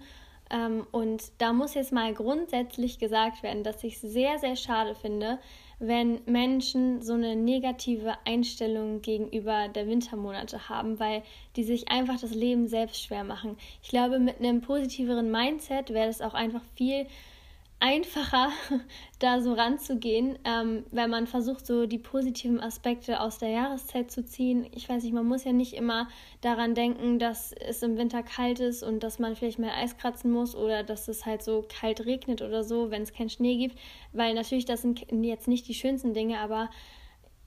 Ähm, 0.53 0.87
und 0.93 1.33
da 1.39 1.53
muss 1.53 1.75
jetzt 1.75 1.93
mal 1.93 2.13
grundsätzlich 2.13 2.99
gesagt 2.99 3.43
werden, 3.43 3.65
dass 3.65 3.83
ich 3.83 3.95
es 3.95 4.03
sehr, 4.03 4.39
sehr 4.39 4.55
schade 4.55 4.95
finde, 4.95 5.39
wenn 5.79 6.21
Menschen 6.27 7.03
so 7.03 7.15
eine 7.15 7.35
negative 7.35 8.15
Einstellung 8.25 9.01
gegenüber 9.03 9.69
der 9.69 9.89
Wintermonate 9.89 10.69
haben, 10.69 11.01
weil 11.01 11.23
die 11.57 11.65
sich 11.65 11.91
einfach 11.91 12.21
das 12.21 12.35
Leben 12.35 12.69
selbst 12.69 13.03
schwer 13.03 13.25
machen. 13.25 13.57
Ich 13.83 13.89
glaube, 13.89 14.19
mit 14.21 14.39
einem 14.39 14.61
positiveren 14.61 15.31
Mindset 15.31 15.91
wäre 15.91 16.09
es 16.09 16.21
auch 16.21 16.35
einfach 16.35 16.63
viel 16.77 17.07
einfacher, 17.83 18.53
da 19.19 19.41
so 19.41 19.53
ranzugehen, 19.55 20.39
ähm, 20.45 20.85
wenn 20.93 21.11
man 21.11 21.27
versucht, 21.27 21.67
so 21.67 21.87
die 21.87 21.99
positiven 21.99 22.61
Aspekte 22.61 23.21
aus 23.21 23.39
der 23.39 23.49
Jahreszeit 23.49 24.11
zu 24.11 24.25
ziehen. 24.25 24.69
Ich 24.73 24.89
weiß 24.89 25.03
nicht, 25.03 25.13
man 25.13 25.27
muss 25.27 25.43
ja 25.43 25.53
nicht 25.53 25.75
immer 25.75 26.09
daran 26.41 26.77
denken, 26.77 27.19
dass 27.19 27.53
es 27.53 27.83
im 27.83 27.99
Winter 27.99 28.23
kalt 28.23 28.61
ist 28.61 28.85
und 28.85 29.03
dass 29.03 29.19
man 29.19 29.35
vielleicht 29.35 29.59
mal 29.59 29.71
Eis 29.71 29.97
kratzen 29.97 30.31
muss 30.31 30.55
oder 30.55 30.85
dass 30.85 31.09
es 31.09 31.27
halt 31.27 31.43
so 31.43 31.67
kalt 31.69 32.07
regnet 32.07 32.41
oder 32.41 32.63
so, 32.63 32.93
wenn 32.93 33.03
es 33.03 33.13
keinen 33.13 33.31
Schnee 33.31 33.57
gibt, 33.57 33.77
weil 34.13 34.35
natürlich 34.35 34.65
das 34.65 34.83
sind 34.83 35.05
jetzt 35.11 35.49
nicht 35.49 35.67
die 35.67 35.75
schönsten 35.75 36.15
Dinge, 36.15 36.39
aber 36.39 36.71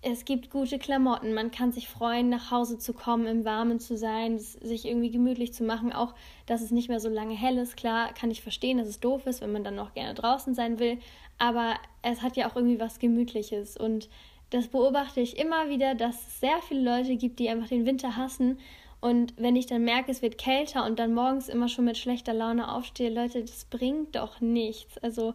es 0.08 0.24
gibt 0.24 0.52
gute 0.52 0.78
Klamotten, 0.78 1.34
man 1.34 1.50
kann 1.50 1.72
sich 1.72 1.88
freuen, 1.88 2.30
nach 2.30 2.52
Hause 2.52 2.78
zu 2.78 2.94
kommen, 2.94 3.26
im 3.26 3.44
Warmen 3.44 3.80
zu 3.80 3.98
sein, 3.98 4.38
sich 4.38 4.86
irgendwie 4.86 5.10
gemütlich 5.10 5.52
zu 5.52 5.64
machen, 5.64 5.92
auch 5.92 6.14
dass 6.46 6.62
es 6.62 6.70
nicht 6.70 6.90
mehr 6.90 7.00
so 7.00 7.10
lange 7.10 7.36
hell 7.36 7.58
ist. 7.58 7.76
Klar, 7.76 8.14
kann 8.14 8.30
ich 8.30 8.44
verstehen, 8.44 8.78
dass 8.78 8.88
es 8.88 9.00
doof 9.00 9.26
ist, 9.26 9.42
wenn 9.42 9.52
man 9.52 9.64
dann 9.64 9.76
noch 9.76 9.96
gerne 9.96 10.14
draußen 10.14 10.54
sein 10.54 10.78
will, 10.78 11.00
aber 11.40 11.74
es 12.04 12.22
hat 12.22 12.38
ja 12.38 12.48
auch 12.48 12.56
irgendwie 12.56 12.80
was 12.80 13.00
Gemütliches 13.00 13.78
und 13.78 14.08
das 14.52 14.68
beobachte 14.68 15.22
ich 15.22 15.40
immer 15.40 15.70
wieder, 15.70 15.96
dass 15.96 16.16
es 16.28 16.40
sehr 16.40 16.60
viele 16.68 16.82
Leute 16.82 17.16
gibt, 17.16 17.40
die 17.40 17.50
einfach 17.50 17.68
den 17.68 17.88
Winter 17.88 18.16
hassen. 18.16 18.60
Und 19.02 19.34
wenn 19.38 19.56
ich 19.56 19.66
dann 19.66 19.84
merke, 19.84 20.12
es 20.12 20.22
wird 20.22 20.38
kälter 20.38 20.86
und 20.86 21.00
dann 21.00 21.16
morgens 21.16 21.50
immer 21.50 21.68
schon 21.68 21.86
mit 21.86 21.98
schlechter 21.98 22.34
Laune 22.34 22.72
aufstehe, 22.72 23.10
Leute, 23.10 23.42
das 23.42 23.66
bringt 23.66 24.16
doch 24.16 24.40
nichts. 24.40 25.00
Also 25.00 25.34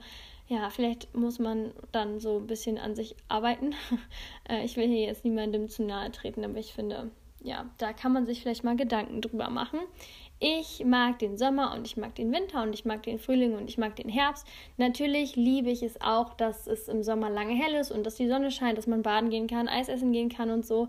ja, 0.51 0.69
vielleicht 0.69 1.15
muss 1.15 1.39
man 1.39 1.73
dann 1.93 2.19
so 2.19 2.39
ein 2.39 2.49
bisschen 2.49 2.77
an 2.77 2.95
sich 2.95 3.15
arbeiten. 3.29 3.75
Äh, 4.49 4.65
ich 4.65 4.77
will 4.77 4.89
hier 4.89 5.03
jetzt 5.03 5.25
niemandem 5.25 5.69
zu 5.69 5.85
nahe 5.85 6.11
treten, 6.11 6.45
aber 6.45 6.57
ich 6.57 6.73
finde, 6.73 7.11
ja, 7.41 7.71
da 7.79 7.93
kann 7.93 8.13
man 8.13 8.27
sich 8.27 8.41
vielleicht 8.41 8.65
mal 8.65 8.75
Gedanken 8.75 9.21
drüber 9.21 9.49
machen. 9.49 9.79
Ich 10.41 10.85
mag 10.85 11.21
den 11.21 11.39
Sommer 11.39 11.73
und 11.73 11.87
ich 11.87 11.97
mag 11.97 12.17
den 12.17 12.33
Winter 12.33 12.65
und 12.65 12.73
ich 12.73 12.85
mag 12.85 13.05
den 13.05 13.21
Frühling 13.21 13.55
und 13.55 13.71
ich 13.71 13.79
mag 13.79 13.95
den 13.95 14.09
Herbst. 14.09 14.45
Natürlich 14.77 15.37
liebe 15.37 15.71
ich 15.71 15.85
es 15.85 16.01
auch, 16.01 16.35
dass 16.35 16.67
es 16.67 16.89
im 16.89 17.05
Sommer 17.05 17.31
lange 17.31 17.55
hell 17.55 17.75
ist 17.75 17.93
und 17.93 18.05
dass 18.05 18.17
die 18.17 18.27
Sonne 18.27 18.51
scheint, 18.51 18.77
dass 18.77 18.89
man 18.89 19.03
baden 19.03 19.31
gehen 19.31 19.47
kann, 19.47 19.69
Eis 19.69 19.89
essen 19.89 20.13
gehen 20.13 20.31
kann 20.31 20.51
und 20.51 20.67
so. 20.67 20.89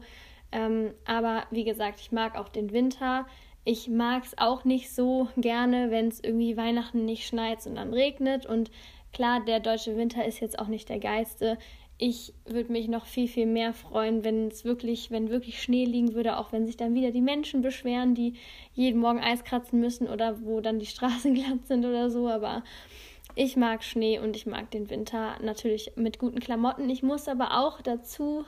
Ähm, 0.51 0.95
aber 1.05 1.43
wie 1.51 1.65
gesagt, 1.65 1.99
ich 1.99 2.11
mag 2.11 2.35
auch 2.35 2.49
den 2.49 2.71
Winter. 2.71 3.27
Ich 3.63 3.89
mag 3.89 4.23
es 4.23 4.35
auch 4.39 4.63
nicht 4.63 4.91
so 4.91 5.27
gerne, 5.37 5.91
wenn 5.91 6.07
es 6.07 6.23
irgendwie 6.23 6.57
Weihnachten 6.57 7.05
nicht 7.05 7.27
schneit 7.27 7.63
und 7.67 7.75
dann 7.75 7.93
regnet 7.93 8.47
und 8.47 8.71
Klar, 9.13 9.43
der 9.43 9.59
deutsche 9.59 9.97
Winter 9.97 10.25
ist 10.25 10.39
jetzt 10.39 10.57
auch 10.59 10.67
nicht 10.67 10.89
der 10.89 10.99
geilste. 10.99 11.57
Ich 11.97 12.33
würde 12.45 12.71
mich 12.71 12.87
noch 12.87 13.05
viel, 13.05 13.27
viel 13.27 13.45
mehr 13.45 13.73
freuen, 13.73 14.23
wenn 14.23 14.47
es 14.47 14.65
wirklich, 14.65 15.11
wenn 15.11 15.29
wirklich 15.29 15.61
Schnee 15.61 15.85
liegen 15.85 16.13
würde, 16.13 16.37
auch 16.37 16.51
wenn 16.51 16.65
sich 16.65 16.77
dann 16.77 16.95
wieder 16.95 17.11
die 17.11 17.21
Menschen 17.21 17.61
beschweren, 17.61 18.15
die 18.15 18.33
jeden 18.73 18.99
Morgen 18.99 19.19
Eis 19.19 19.43
kratzen 19.43 19.79
müssen 19.79 20.07
oder 20.07 20.41
wo 20.43 20.61
dann 20.61 20.79
die 20.79 20.85
Straßen 20.87 21.33
glatt 21.35 21.67
sind 21.67 21.85
oder 21.85 22.09
so. 22.09 22.27
Aber 22.27 22.63
ich 23.35 23.55
mag 23.55 23.83
Schnee 23.83 24.17
und 24.19 24.35
ich 24.35 24.45
mag 24.45 24.71
den 24.71 24.89
Winter 24.89 25.37
natürlich 25.41 25.91
mit 25.95 26.17
guten 26.17 26.39
Klamotten. 26.39 26.89
Ich 26.89 27.03
muss 27.03 27.27
aber 27.27 27.59
auch 27.59 27.81
dazu 27.81 28.45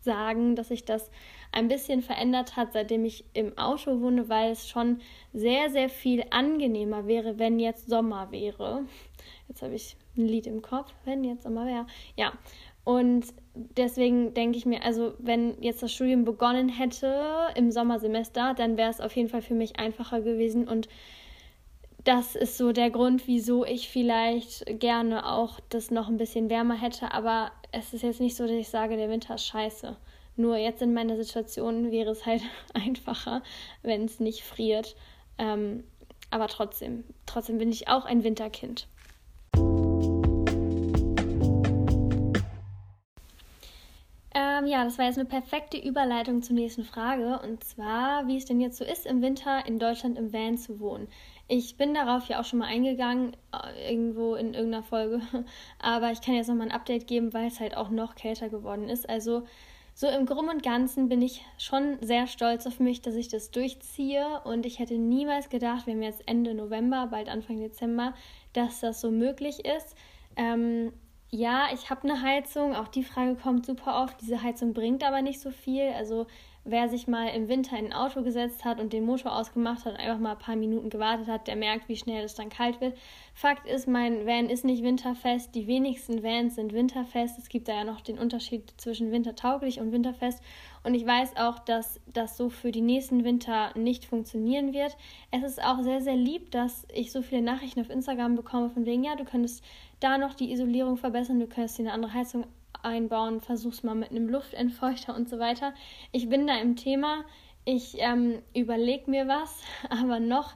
sagen, 0.00 0.56
dass 0.56 0.68
sich 0.68 0.84
das 0.84 1.10
ein 1.52 1.68
bisschen 1.68 2.02
verändert 2.02 2.56
hat, 2.56 2.72
seitdem 2.72 3.04
ich 3.04 3.24
im 3.34 3.56
Auto 3.58 4.00
wohne, 4.00 4.28
weil 4.28 4.52
es 4.52 4.68
schon 4.68 5.00
sehr, 5.32 5.70
sehr 5.70 5.88
viel 5.88 6.24
angenehmer 6.30 7.06
wäre, 7.06 7.38
wenn 7.38 7.58
jetzt 7.58 7.88
Sommer 7.88 8.30
wäre. 8.30 8.84
Jetzt 9.48 9.62
habe 9.62 9.74
ich 9.74 9.96
ein 10.16 10.26
Lied 10.26 10.46
im 10.46 10.62
Kopf, 10.62 10.92
wenn 11.04 11.24
jetzt 11.24 11.42
Sommer 11.42 11.66
wäre. 11.66 11.86
Ja, 12.16 12.32
und 12.84 13.26
deswegen 13.54 14.34
denke 14.34 14.58
ich 14.58 14.66
mir, 14.66 14.84
also 14.84 15.14
wenn 15.18 15.60
jetzt 15.60 15.82
das 15.82 15.92
Studium 15.92 16.24
begonnen 16.24 16.68
hätte 16.68 17.48
im 17.56 17.72
Sommersemester, 17.72 18.54
dann 18.54 18.76
wäre 18.76 18.90
es 18.90 19.00
auf 19.00 19.16
jeden 19.16 19.28
Fall 19.28 19.42
für 19.42 19.54
mich 19.54 19.78
einfacher 19.78 20.20
gewesen 20.20 20.68
und 20.68 20.88
das 22.06 22.36
ist 22.36 22.56
so 22.56 22.70
der 22.70 22.90
Grund, 22.90 23.26
wieso 23.26 23.64
ich 23.64 23.88
vielleicht 23.88 24.78
gerne 24.78 25.28
auch 25.28 25.58
das 25.70 25.90
noch 25.90 26.06
ein 26.06 26.18
bisschen 26.18 26.48
wärmer 26.48 26.76
hätte. 26.76 27.10
Aber 27.10 27.50
es 27.72 27.92
ist 27.92 28.02
jetzt 28.02 28.20
nicht 28.20 28.36
so, 28.36 28.44
dass 28.44 28.52
ich 28.52 28.68
sage, 28.68 28.96
der 28.96 29.10
Winter 29.10 29.34
ist 29.34 29.46
scheiße. 29.46 29.96
Nur 30.36 30.56
jetzt 30.56 30.82
in 30.82 30.94
meiner 30.94 31.16
Situation 31.16 31.90
wäre 31.90 32.10
es 32.10 32.24
halt 32.24 32.42
einfacher, 32.74 33.42
wenn 33.82 34.04
es 34.04 34.20
nicht 34.20 34.44
friert. 34.44 34.94
Ähm, 35.38 35.82
aber 36.30 36.46
trotzdem, 36.46 37.02
trotzdem 37.26 37.58
bin 37.58 37.72
ich 37.72 37.88
auch 37.88 38.04
ein 38.04 38.22
Winterkind. 38.22 38.86
Ähm, 44.38 44.66
ja, 44.66 44.84
das 44.84 44.98
war 44.98 45.06
jetzt 45.06 45.18
eine 45.18 45.26
perfekte 45.26 45.78
Überleitung 45.78 46.42
zur 46.42 46.56
nächsten 46.56 46.84
Frage. 46.84 47.40
Und 47.42 47.64
zwar, 47.64 48.26
wie 48.26 48.36
es 48.36 48.44
denn 48.44 48.60
jetzt 48.60 48.76
so 48.76 48.84
ist, 48.84 49.06
im 49.06 49.22
Winter 49.22 49.64
in 49.64 49.78
Deutschland 49.78 50.18
im 50.18 50.30
Van 50.30 50.58
zu 50.58 50.78
wohnen. 50.78 51.08
Ich 51.48 51.78
bin 51.78 51.94
darauf 51.94 52.28
ja 52.28 52.38
auch 52.38 52.44
schon 52.44 52.58
mal 52.58 52.66
eingegangen, 52.66 53.34
äh, 53.54 53.90
irgendwo 53.90 54.34
in 54.34 54.52
irgendeiner 54.52 54.82
Folge. 54.82 55.22
Aber 55.78 56.12
ich 56.12 56.20
kann 56.20 56.34
jetzt 56.34 56.48
nochmal 56.48 56.66
ein 56.66 56.74
Update 56.74 57.06
geben, 57.06 57.32
weil 57.32 57.46
es 57.46 57.60
halt 57.60 57.78
auch 57.78 57.88
noch 57.88 58.14
kälter 58.14 58.50
geworden 58.50 58.90
ist. 58.90 59.08
Also, 59.08 59.44
so 59.94 60.06
im 60.06 60.26
Groben 60.26 60.50
und 60.50 60.62
Ganzen 60.62 61.08
bin 61.08 61.22
ich 61.22 61.42
schon 61.56 61.96
sehr 62.02 62.26
stolz 62.26 62.66
auf 62.66 62.78
mich, 62.78 63.00
dass 63.00 63.14
ich 63.14 63.28
das 63.28 63.50
durchziehe. 63.50 64.42
Und 64.44 64.66
ich 64.66 64.78
hätte 64.80 64.98
niemals 64.98 65.48
gedacht, 65.48 65.86
wir 65.86 65.94
haben 65.94 66.02
jetzt 66.02 66.28
Ende 66.28 66.52
November, 66.52 67.06
bald 67.10 67.30
Anfang 67.30 67.58
Dezember, 67.58 68.12
dass 68.52 68.80
das 68.80 69.00
so 69.00 69.10
möglich 69.10 69.64
ist. 69.64 69.96
Ähm, 70.36 70.92
ja, 71.30 71.68
ich 71.74 71.90
habe 71.90 72.04
eine 72.04 72.22
Heizung. 72.22 72.74
Auch 72.74 72.88
die 72.88 73.04
Frage 73.04 73.36
kommt 73.36 73.66
super 73.66 74.02
oft. 74.02 74.20
Diese 74.20 74.42
Heizung 74.42 74.72
bringt 74.72 75.04
aber 75.04 75.22
nicht 75.22 75.40
so 75.40 75.50
viel. 75.50 75.90
Also 75.90 76.26
wer 76.66 76.88
sich 76.88 77.06
mal 77.06 77.28
im 77.28 77.48
Winter 77.48 77.78
in 77.78 77.86
ein 77.86 77.92
Auto 77.92 78.22
gesetzt 78.22 78.64
hat 78.64 78.80
und 78.80 78.92
den 78.92 79.06
Motor 79.06 79.36
ausgemacht 79.36 79.84
hat 79.84 79.94
und 79.94 80.00
einfach 80.00 80.18
mal 80.18 80.32
ein 80.32 80.38
paar 80.38 80.56
Minuten 80.56 80.90
gewartet 80.90 81.28
hat, 81.28 81.46
der 81.46 81.56
merkt, 81.56 81.88
wie 81.88 81.96
schnell 81.96 82.24
es 82.24 82.34
dann 82.34 82.48
kalt 82.48 82.80
wird. 82.80 82.98
Fakt 83.34 83.66
ist, 83.68 83.86
mein 83.86 84.26
Van 84.26 84.50
ist 84.50 84.64
nicht 84.64 84.82
winterfest. 84.82 85.54
Die 85.54 85.66
wenigsten 85.66 86.22
Vans 86.22 86.56
sind 86.56 86.72
winterfest. 86.72 87.38
Es 87.38 87.48
gibt 87.48 87.68
da 87.68 87.74
ja 87.74 87.84
noch 87.84 88.00
den 88.00 88.18
Unterschied 88.18 88.74
zwischen 88.76 89.12
wintertauglich 89.12 89.80
und 89.80 89.92
winterfest. 89.92 90.42
Und 90.82 90.94
ich 90.94 91.06
weiß 91.06 91.36
auch, 91.36 91.58
dass 91.60 92.00
das 92.06 92.36
so 92.36 92.48
für 92.48 92.72
die 92.72 92.80
nächsten 92.80 93.24
Winter 93.24 93.70
nicht 93.76 94.04
funktionieren 94.04 94.72
wird. 94.72 94.96
Es 95.30 95.42
ist 95.42 95.62
auch 95.62 95.82
sehr, 95.82 96.00
sehr 96.00 96.16
lieb, 96.16 96.50
dass 96.50 96.86
ich 96.92 97.12
so 97.12 97.22
viele 97.22 97.42
Nachrichten 97.42 97.80
auf 97.80 97.90
Instagram 97.90 98.34
bekomme, 98.34 98.70
von 98.70 98.86
wegen, 98.86 99.04
ja, 99.04 99.16
du 99.16 99.24
könntest 99.24 99.64
da 100.00 100.18
noch 100.18 100.34
die 100.34 100.52
Isolierung 100.52 100.96
verbessern, 100.96 101.40
du 101.40 101.46
könntest 101.46 101.78
dir 101.78 101.82
eine 101.82 101.92
andere 101.92 102.14
Heizung 102.14 102.46
einbauen, 102.84 103.40
versuch's 103.40 103.82
mal 103.82 103.94
mit 103.94 104.10
einem 104.10 104.28
Luftentfeuchter 104.28 105.14
und 105.14 105.28
so 105.28 105.38
weiter. 105.38 105.74
Ich 106.12 106.28
bin 106.28 106.46
da 106.46 106.58
im 106.58 106.76
Thema. 106.76 107.24
Ich 107.64 107.96
ähm, 107.98 108.42
überlege 108.54 109.10
mir 109.10 109.26
was, 109.26 109.62
aber 109.90 110.20
noch 110.20 110.54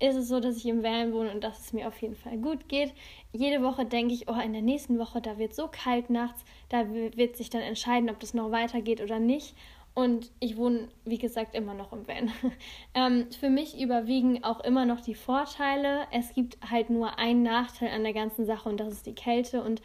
ist 0.00 0.16
es 0.16 0.28
so, 0.28 0.38
dass 0.38 0.56
ich 0.56 0.66
im 0.66 0.82
Van 0.82 1.12
wohne 1.12 1.32
und 1.32 1.42
dass 1.42 1.58
es 1.58 1.72
mir 1.72 1.88
auf 1.88 2.00
jeden 2.00 2.14
Fall 2.14 2.38
gut 2.38 2.68
geht. 2.68 2.92
Jede 3.32 3.62
Woche 3.62 3.84
denke 3.84 4.14
ich, 4.14 4.28
oh, 4.28 4.40
in 4.40 4.52
der 4.52 4.62
nächsten 4.62 4.98
Woche, 4.98 5.20
da 5.20 5.38
wird 5.38 5.54
so 5.54 5.68
kalt 5.68 6.08
nachts, 6.08 6.44
da 6.68 6.88
wird 6.92 7.36
sich 7.36 7.50
dann 7.50 7.62
entscheiden, 7.62 8.08
ob 8.08 8.20
das 8.20 8.34
noch 8.34 8.52
weitergeht 8.52 9.00
oder 9.00 9.18
nicht. 9.18 9.54
Und 9.94 10.30
ich 10.38 10.56
wohne, 10.56 10.86
wie 11.04 11.18
gesagt, 11.18 11.56
immer 11.56 11.74
noch 11.74 11.92
im 11.92 12.06
Van. 12.06 12.30
ähm, 12.94 13.26
für 13.32 13.50
mich 13.50 13.80
überwiegen 13.80 14.44
auch 14.44 14.60
immer 14.60 14.84
noch 14.84 15.00
die 15.00 15.16
Vorteile. 15.16 16.06
Es 16.12 16.32
gibt 16.34 16.56
halt 16.70 16.88
nur 16.88 17.18
einen 17.18 17.42
Nachteil 17.42 17.90
an 17.90 18.04
der 18.04 18.12
ganzen 18.12 18.46
Sache 18.46 18.68
und 18.68 18.78
das 18.78 18.92
ist 18.92 19.06
die 19.06 19.16
Kälte. 19.16 19.60
Und 19.60 19.82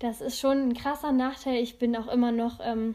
das 0.00 0.20
ist 0.20 0.40
schon 0.40 0.68
ein 0.68 0.74
krasser 0.74 1.12
Nachteil. 1.12 1.62
Ich 1.62 1.78
bin 1.78 1.94
auch 1.94 2.08
immer 2.08 2.32
noch 2.32 2.58
ähm, 2.62 2.94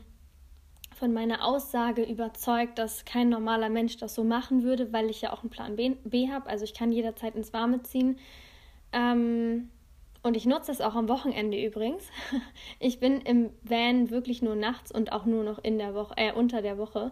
von 0.96 1.14
meiner 1.14 1.46
Aussage 1.46 2.04
überzeugt, 2.04 2.80
dass 2.80 3.06
kein 3.06 3.30
normaler 3.30 3.70
Mensch 3.70 3.98
das 3.98 4.16
so 4.16 4.24
machen 4.24 4.64
würde, 4.64 4.92
weil 4.92 5.10
ich 5.10 5.22
ja 5.22 5.32
auch 5.32 5.42
einen 5.42 5.52
Plan 5.52 5.76
B, 5.76 5.96
B 6.04 6.30
habe. 6.32 6.50
Also 6.50 6.64
ich 6.64 6.74
kann 6.74 6.92
jederzeit 6.92 7.36
ins 7.36 7.54
Warme 7.54 7.84
ziehen. 7.84 8.18
Ähm, 8.92 9.70
und 10.24 10.36
ich 10.36 10.48
nutze 10.48 10.72
es 10.72 10.82
auch 10.82 10.96
am 10.96 11.08
Wochenende 11.08 11.64
übrigens. 11.64 12.04
Ich 12.80 13.00
bin 13.00 13.22
im 13.22 13.52
Van 13.62 14.10
wirklich 14.10 14.42
nur 14.42 14.56
nachts 14.56 14.92
und 14.92 15.12
auch 15.12 15.26
nur 15.26 15.44
noch 15.44 15.64
in 15.64 15.78
der 15.78 15.94
Woche, 15.94 16.16
äh, 16.18 16.34
unter 16.34 16.64
der 16.64 16.80
Woche. 16.80 17.12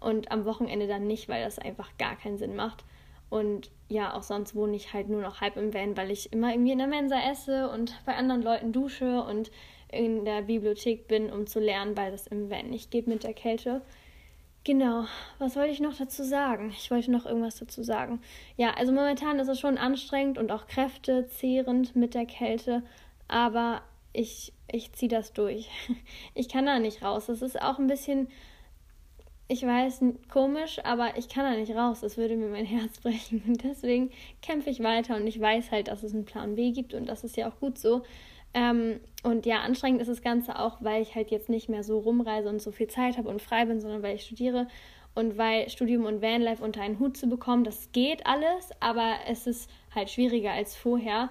Und 0.00 0.32
am 0.32 0.44
Wochenende 0.44 0.88
dann 0.88 1.06
nicht, 1.06 1.28
weil 1.28 1.44
das 1.44 1.60
einfach 1.60 1.96
gar 1.96 2.16
keinen 2.16 2.38
Sinn 2.38 2.56
macht. 2.56 2.84
Und 3.30 3.70
ja, 3.88 4.14
auch 4.14 4.22
sonst 4.22 4.54
wohne 4.54 4.76
ich 4.76 4.92
halt 4.92 5.08
nur 5.08 5.20
noch 5.20 5.40
halb 5.40 5.56
im 5.56 5.74
Van, 5.74 5.96
weil 5.96 6.10
ich 6.10 6.32
immer 6.32 6.52
irgendwie 6.52 6.72
in 6.72 6.78
der 6.78 6.86
Mensa 6.86 7.16
esse 7.30 7.68
und 7.70 7.94
bei 8.06 8.14
anderen 8.14 8.42
Leuten 8.42 8.72
dusche 8.72 9.22
und 9.22 9.50
in 9.90 10.24
der 10.24 10.42
Bibliothek 10.42 11.08
bin, 11.08 11.30
um 11.30 11.46
zu 11.46 11.60
lernen, 11.60 11.96
weil 11.96 12.10
das 12.10 12.26
im 12.26 12.50
Van 12.50 12.70
nicht 12.70 12.90
geht 12.90 13.06
mit 13.06 13.24
der 13.24 13.34
Kälte. 13.34 13.82
Genau, 14.64 15.06
was 15.38 15.56
wollte 15.56 15.70
ich 15.70 15.80
noch 15.80 15.96
dazu 15.96 16.22
sagen? 16.22 16.74
Ich 16.76 16.90
wollte 16.90 17.10
noch 17.10 17.24
irgendwas 17.24 17.58
dazu 17.58 17.82
sagen. 17.82 18.20
Ja, 18.56 18.74
also 18.74 18.92
momentan 18.92 19.38
ist 19.38 19.48
es 19.48 19.60
schon 19.60 19.78
anstrengend 19.78 20.36
und 20.36 20.52
auch 20.52 20.66
kräftezehrend 20.66 21.96
mit 21.96 22.14
der 22.14 22.26
Kälte, 22.26 22.82
aber 23.28 23.82
ich, 24.12 24.52
ich 24.70 24.92
ziehe 24.92 25.08
das 25.08 25.32
durch. 25.32 25.70
Ich 26.34 26.48
kann 26.48 26.66
da 26.66 26.78
nicht 26.78 27.02
raus. 27.02 27.28
Es 27.28 27.40
ist 27.42 27.60
auch 27.60 27.78
ein 27.78 27.86
bisschen, 27.86 28.28
ich 29.50 29.62
weiß, 29.62 30.02
komisch, 30.30 30.78
aber 30.84 31.16
ich 31.16 31.30
kann 31.30 31.44
da 31.44 31.58
nicht 31.58 31.74
raus. 31.74 32.02
Es 32.02 32.18
würde 32.18 32.36
mir 32.36 32.48
mein 32.48 32.66
Herz 32.66 33.00
brechen. 33.02 33.42
Und 33.46 33.64
deswegen 33.64 34.10
kämpfe 34.42 34.68
ich 34.70 34.82
weiter 34.82 35.16
und 35.16 35.26
ich 35.26 35.40
weiß 35.40 35.70
halt, 35.70 35.88
dass 35.88 36.02
es 36.02 36.14
einen 36.14 36.26
Plan 36.26 36.54
B 36.54 36.70
gibt 36.70 36.94
und 36.94 37.06
das 37.06 37.24
ist 37.24 37.36
ja 37.36 37.48
auch 37.48 37.58
gut 37.58 37.78
so. 37.78 38.02
Ähm, 38.54 39.00
und 39.22 39.46
ja, 39.46 39.60
anstrengend 39.60 40.00
ist 40.00 40.08
das 40.08 40.22
Ganze 40.22 40.58
auch, 40.58 40.78
weil 40.80 41.02
ich 41.02 41.14
halt 41.14 41.30
jetzt 41.30 41.48
nicht 41.48 41.68
mehr 41.68 41.82
so 41.82 41.98
rumreise 41.98 42.48
und 42.48 42.60
so 42.60 42.72
viel 42.72 42.88
Zeit 42.88 43.18
habe 43.18 43.28
und 43.28 43.42
frei 43.42 43.64
bin, 43.64 43.80
sondern 43.80 44.02
weil 44.02 44.16
ich 44.16 44.22
studiere 44.22 44.68
und 45.14 45.36
weil 45.36 45.68
Studium 45.68 46.04
und 46.04 46.22
Vanlife 46.22 46.62
unter 46.62 46.82
einen 46.82 46.98
Hut 46.98 47.16
zu 47.16 47.26
bekommen, 47.26 47.64
das 47.64 47.90
geht 47.92 48.26
alles, 48.26 48.70
aber 48.80 49.16
es 49.26 49.46
ist 49.46 49.70
halt 49.94 50.10
schwieriger 50.10 50.52
als 50.52 50.76
vorher. 50.76 51.30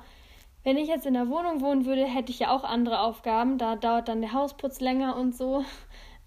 Wenn 0.63 0.77
ich 0.77 0.89
jetzt 0.89 1.05
in 1.05 1.13
der 1.13 1.29
Wohnung 1.29 1.61
wohnen 1.61 1.85
würde, 1.85 2.05
hätte 2.05 2.31
ich 2.31 2.39
ja 2.39 2.53
auch 2.53 2.63
andere 2.63 2.99
Aufgaben. 2.99 3.57
Da 3.57 3.75
dauert 3.77 4.09
dann 4.09 4.21
der 4.21 4.33
Hausputz 4.33 4.81
länger 4.81 5.15
und 5.15 5.35
so. 5.35 5.63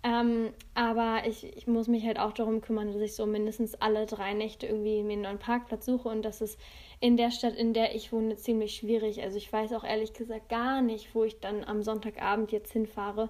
Ähm, 0.02 0.52
aber 0.74 1.26
ich, 1.26 1.44
ich 1.44 1.66
muss 1.66 1.86
mich 1.86 2.06
halt 2.06 2.18
auch 2.18 2.32
darum 2.32 2.62
kümmern, 2.62 2.92
dass 2.92 3.02
ich 3.02 3.14
so 3.14 3.26
mindestens 3.26 3.74
alle 3.74 4.06
drei 4.06 4.32
Nächte 4.32 4.66
irgendwie 4.66 5.02
mir 5.02 5.12
einen 5.12 5.22
neuen 5.22 5.38
Parkplatz 5.38 5.84
suche 5.84 6.08
und 6.08 6.22
das 6.22 6.40
ist 6.40 6.58
in 7.00 7.18
der 7.18 7.30
Stadt, 7.30 7.54
in 7.54 7.74
der 7.74 7.94
ich 7.94 8.12
wohne, 8.12 8.36
ziemlich 8.36 8.74
schwierig. 8.74 9.22
Also 9.22 9.36
ich 9.36 9.52
weiß 9.52 9.74
auch 9.74 9.84
ehrlich 9.84 10.14
gesagt 10.14 10.48
gar 10.48 10.80
nicht, 10.80 11.14
wo 11.14 11.24
ich 11.24 11.40
dann 11.40 11.64
am 11.64 11.82
Sonntagabend 11.82 12.50
jetzt 12.50 12.72
hinfahre 12.72 13.28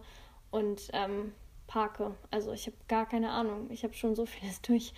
und 0.53 0.91
ähm, 0.93 1.33
parke. 1.67 2.15
Also 2.31 2.53
ich 2.53 2.67
habe 2.67 2.77
gar 2.89 3.09
keine 3.09 3.31
Ahnung. 3.31 3.69
Ich 3.71 3.83
habe 3.85 3.95
schon 3.95 4.15
so 4.15 4.27
vieles 4.27 4.61
durch. 4.63 4.93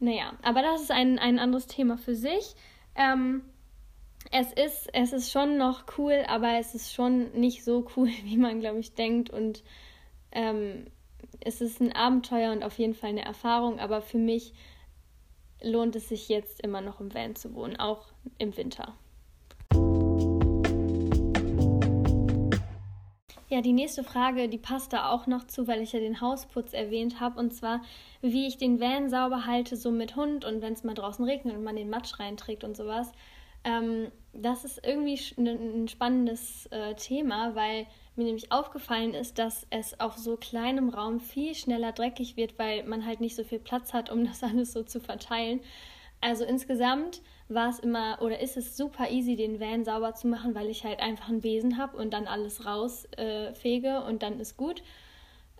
Naja, 0.00 0.32
aber 0.42 0.62
das 0.62 0.82
ist 0.82 0.90
ein, 0.90 1.18
ein 1.18 1.38
anderes 1.38 1.66
Thema 1.66 1.98
für 1.98 2.14
sich. 2.14 2.54
Ähm, 2.94 3.42
es 4.30 4.52
ist, 4.52 4.88
es 4.92 5.12
ist 5.12 5.30
schon 5.30 5.56
noch 5.56 5.84
cool, 5.96 6.24
aber 6.26 6.58
es 6.58 6.74
ist 6.74 6.92
schon 6.92 7.32
nicht 7.32 7.64
so 7.64 7.86
cool, 7.96 8.08
wie 8.24 8.36
man, 8.36 8.60
glaube 8.60 8.78
ich, 8.78 8.94
denkt. 8.94 9.30
Und 9.30 9.62
ähm, 10.32 10.86
es 11.40 11.60
ist 11.60 11.80
ein 11.80 11.92
Abenteuer 11.92 12.52
und 12.52 12.62
auf 12.62 12.78
jeden 12.78 12.94
Fall 12.94 13.10
eine 13.10 13.24
Erfahrung, 13.24 13.78
aber 13.78 14.02
für 14.02 14.18
mich 14.18 14.52
lohnt 15.62 15.96
es 15.96 16.08
sich 16.08 16.28
jetzt 16.28 16.60
immer 16.62 16.80
noch 16.80 17.00
im 17.00 17.12
Van 17.14 17.36
zu 17.36 17.54
wohnen, 17.54 17.76
auch 17.76 18.06
im 18.38 18.56
Winter. 18.56 18.94
Ja, 23.50 23.62
die 23.62 23.72
nächste 23.72 24.04
Frage, 24.04 24.48
die 24.50 24.58
passt 24.58 24.92
da 24.92 25.10
auch 25.10 25.26
noch 25.26 25.46
zu, 25.46 25.66
weil 25.66 25.80
ich 25.80 25.92
ja 25.92 26.00
den 26.00 26.20
Hausputz 26.20 26.74
erwähnt 26.74 27.18
habe. 27.18 27.40
Und 27.40 27.54
zwar, 27.54 27.80
wie 28.20 28.46
ich 28.46 28.58
den 28.58 28.78
Van 28.78 29.08
sauber 29.08 29.46
halte, 29.46 29.76
so 29.76 29.90
mit 29.90 30.16
Hund 30.16 30.44
und 30.44 30.60
wenn 30.60 30.74
es 30.74 30.84
mal 30.84 30.92
draußen 30.92 31.24
regnet 31.24 31.56
und 31.56 31.64
man 31.64 31.76
den 31.76 31.88
Matsch 31.88 32.18
reinträgt 32.18 32.62
und 32.62 32.76
sowas. 32.76 33.10
Ähm, 33.64 34.12
das 34.34 34.64
ist 34.66 34.86
irgendwie 34.86 35.18
ein 35.38 35.88
spannendes 35.88 36.66
äh, 36.66 36.94
Thema, 36.94 37.54
weil 37.54 37.86
mir 38.18 38.24
nämlich 38.24 38.52
aufgefallen 38.52 39.14
ist, 39.14 39.38
dass 39.38 39.66
es 39.70 39.98
auf 40.00 40.16
so 40.16 40.36
kleinem 40.36 40.90
Raum 40.90 41.20
viel 41.20 41.54
schneller 41.54 41.92
dreckig 41.92 42.36
wird, 42.36 42.58
weil 42.58 42.84
man 42.84 43.06
halt 43.06 43.20
nicht 43.20 43.36
so 43.36 43.44
viel 43.44 43.58
Platz 43.58 43.92
hat, 43.94 44.10
um 44.10 44.24
das 44.26 44.42
alles 44.42 44.72
so 44.72 44.82
zu 44.82 45.00
verteilen. 45.00 45.60
Also 46.20 46.44
insgesamt 46.44 47.22
war 47.48 47.70
es 47.70 47.78
immer 47.78 48.18
oder 48.20 48.40
ist 48.40 48.56
es 48.56 48.76
super 48.76 49.10
easy, 49.10 49.36
den 49.36 49.60
Van 49.60 49.84
sauber 49.84 50.14
zu 50.14 50.26
machen, 50.26 50.54
weil 50.54 50.68
ich 50.68 50.84
halt 50.84 51.00
einfach 51.00 51.28
einen 51.28 51.40
Besen 51.40 51.78
habe 51.78 51.96
und 51.96 52.12
dann 52.12 52.26
alles 52.26 52.66
rausfege 52.66 53.88
äh, 53.88 54.08
und 54.08 54.22
dann 54.22 54.40
ist 54.40 54.56
gut. 54.56 54.82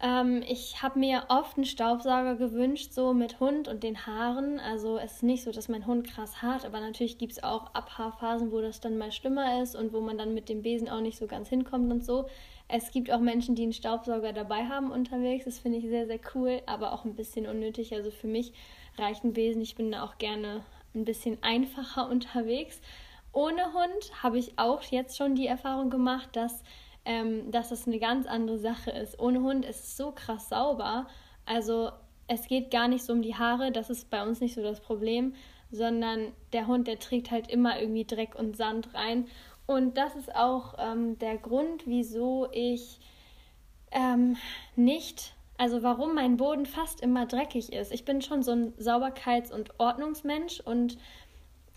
Ähm, 0.01 0.43
ich 0.47 0.81
habe 0.83 0.99
mir 0.99 1.25
oft 1.29 1.57
einen 1.57 1.67
Staubsauger 1.67 2.37
gewünscht, 2.37 2.93
so 2.93 3.13
mit 3.13 3.41
Hund 3.41 3.67
und 3.67 3.83
den 3.83 4.07
Haaren. 4.07 4.61
Also 4.61 4.97
es 4.97 5.15
ist 5.15 5.23
nicht 5.25 5.43
so, 5.43 5.51
dass 5.51 5.69
mein 5.69 5.87
Hund 5.87 6.07
krass 6.07 6.41
hart, 6.41 6.65
aber 6.65 6.81
natürlich 6.81 7.19
gibt 7.19 7.33
es 7.33 7.43
auch 7.43 7.75
Abhaarphasen, 7.75 8.53
wo 8.53 8.61
das 8.61 8.81
dann 8.81 8.97
mal 8.97 9.11
schlimmer 9.11 9.61
ist 9.63 9.75
und 9.75 9.93
wo 9.93 10.01
man 10.01 10.17
dann 10.17 10.35
mit 10.35 10.49
dem 10.49 10.63
Besen 10.63 10.89
auch 10.89 11.01
nicht 11.01 11.19
so 11.19 11.27
ganz 11.27 11.49
hinkommt 11.49 11.91
und 11.91 12.05
so. 12.05 12.27
Es 12.69 12.93
gibt 12.93 13.11
auch 13.11 13.19
Menschen, 13.19 13.55
die 13.55 13.63
einen 13.63 13.73
Staubsauger 13.73 14.33
dabei 14.33 14.67
haben 14.67 14.93
unterwegs. 14.93 15.47
Das 15.47 15.59
finde 15.59 15.79
ich 15.79 15.89
sehr, 15.89 16.07
sehr 16.07 16.21
cool, 16.35 16.63
aber 16.67 16.93
auch 16.93 17.05
ein 17.05 17.17
bisschen 17.17 17.47
unnötig. 17.47 17.95
Also 17.95 18.11
für 18.11 18.27
mich 18.29 18.53
reicht 18.99 19.25
ein 19.25 19.33
Besen. 19.33 19.63
Ich 19.63 19.75
bin 19.75 19.91
da 19.91 20.05
auch 20.05 20.19
gerne 20.19 20.63
ein 20.95 21.05
bisschen 21.05 21.39
einfacher 21.43 22.09
unterwegs. 22.11 22.81
Ohne 23.33 23.73
Hund 23.73 24.23
habe 24.23 24.39
ich 24.39 24.59
auch 24.59 24.83
jetzt 24.83 25.17
schon 25.17 25.35
die 25.35 25.47
Erfahrung 25.47 25.91
gemacht, 25.91 26.29
dass 26.33 26.63
ähm, 27.09 27.51
dass 27.51 27.71
das 27.71 27.87
eine 27.87 27.99
ganz 27.99 28.27
andere 28.27 28.59
Sache 28.59 28.91
ist. 28.91 29.19
Ohne 29.19 29.41
Hund 29.41 29.65
ist 29.65 29.83
es 29.83 29.97
so 29.97 30.13
krass 30.13 30.51
sauber. 30.51 31.09
Also 31.47 31.91
es 32.27 32.47
geht 32.47 32.71
gar 32.71 32.87
nicht 32.87 33.03
so 33.03 33.15
um 33.15 33.23
die 33.23 33.35
Haare, 33.35 33.73
das 33.73 33.89
ist 33.89 34.11
bei 34.11 34.23
uns 34.23 34.41
nicht 34.41 34.55
so 34.55 34.63
das 34.63 34.81
Problem, 34.81 35.35
sondern 35.71 36.33
der 36.53 36.67
Hund, 36.67 36.87
der 36.87 36.99
trägt 36.99 37.31
halt 37.31 37.51
immer 37.51 37.81
irgendwie 37.81 38.05
Dreck 38.05 38.35
und 38.35 38.59
Sand 38.59 38.93
rein. 38.93 39.27
Und 39.67 39.97
das 39.97 40.17
ist 40.17 40.35
auch 40.35 40.75
ähm, 40.79 41.19
der 41.19 41.39
Grund, 41.39 41.87
wieso 41.87 42.47
ich 42.53 43.01
ähm, 43.91 44.37
nicht, 44.77 45.33
also 45.57 45.83
warum 45.83 46.15
mein 46.15 46.37
Boden 46.37 46.67
fast 46.67 47.01
immer 47.01 47.25
dreckig 47.25 47.73
ist. 47.73 47.91
Ich 47.91 48.05
bin 48.05 48.21
schon 48.21 48.43
so 48.43 48.53
ein 48.53 48.75
Sauberkeits- 48.75 49.53
und 49.53 49.81
Ordnungsmensch 49.81 50.61
und 50.61 50.99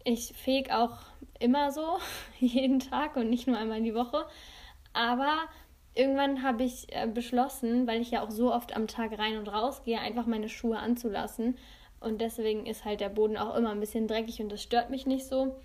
ich 0.04 0.34
fege 0.36 0.78
auch 0.78 0.98
immer 1.40 1.72
so, 1.72 2.00
jeden 2.40 2.80
Tag 2.80 3.16
und 3.16 3.30
nicht 3.30 3.48
nur 3.48 3.58
einmal 3.58 3.78
in 3.78 3.86
die 3.86 3.96
Woche. 3.96 4.26
Aber 4.94 5.38
irgendwann 5.94 6.44
habe 6.44 6.64
ich 6.64 6.88
äh, 6.90 7.08
beschlossen, 7.08 7.88
weil 7.88 8.02
ich 8.02 8.12
ja 8.12 8.24
auch 8.24 8.32
so 8.32 8.54
oft 8.54 8.76
am 8.76 8.88
Tag 8.88 9.18
rein 9.18 9.38
und 9.38 9.48
raus 9.48 9.84
gehe, 9.84 10.00
einfach 10.00 10.26
meine 10.26 10.50
Schuhe 10.50 10.80
anzulassen. 10.80 11.58
Und 12.00 12.22
deswegen 12.22 12.66
ist 12.66 12.86
halt 12.86 13.00
der 13.00 13.10
Boden 13.10 13.38
auch 13.38 13.56
immer 13.56 13.70
ein 13.70 13.80
bisschen 13.80 14.08
dreckig 14.08 14.42
und 14.42 14.52
das 14.52 14.64
stört 14.64 14.90
mich 14.90 15.06
nicht 15.06 15.26
so. 15.26 15.56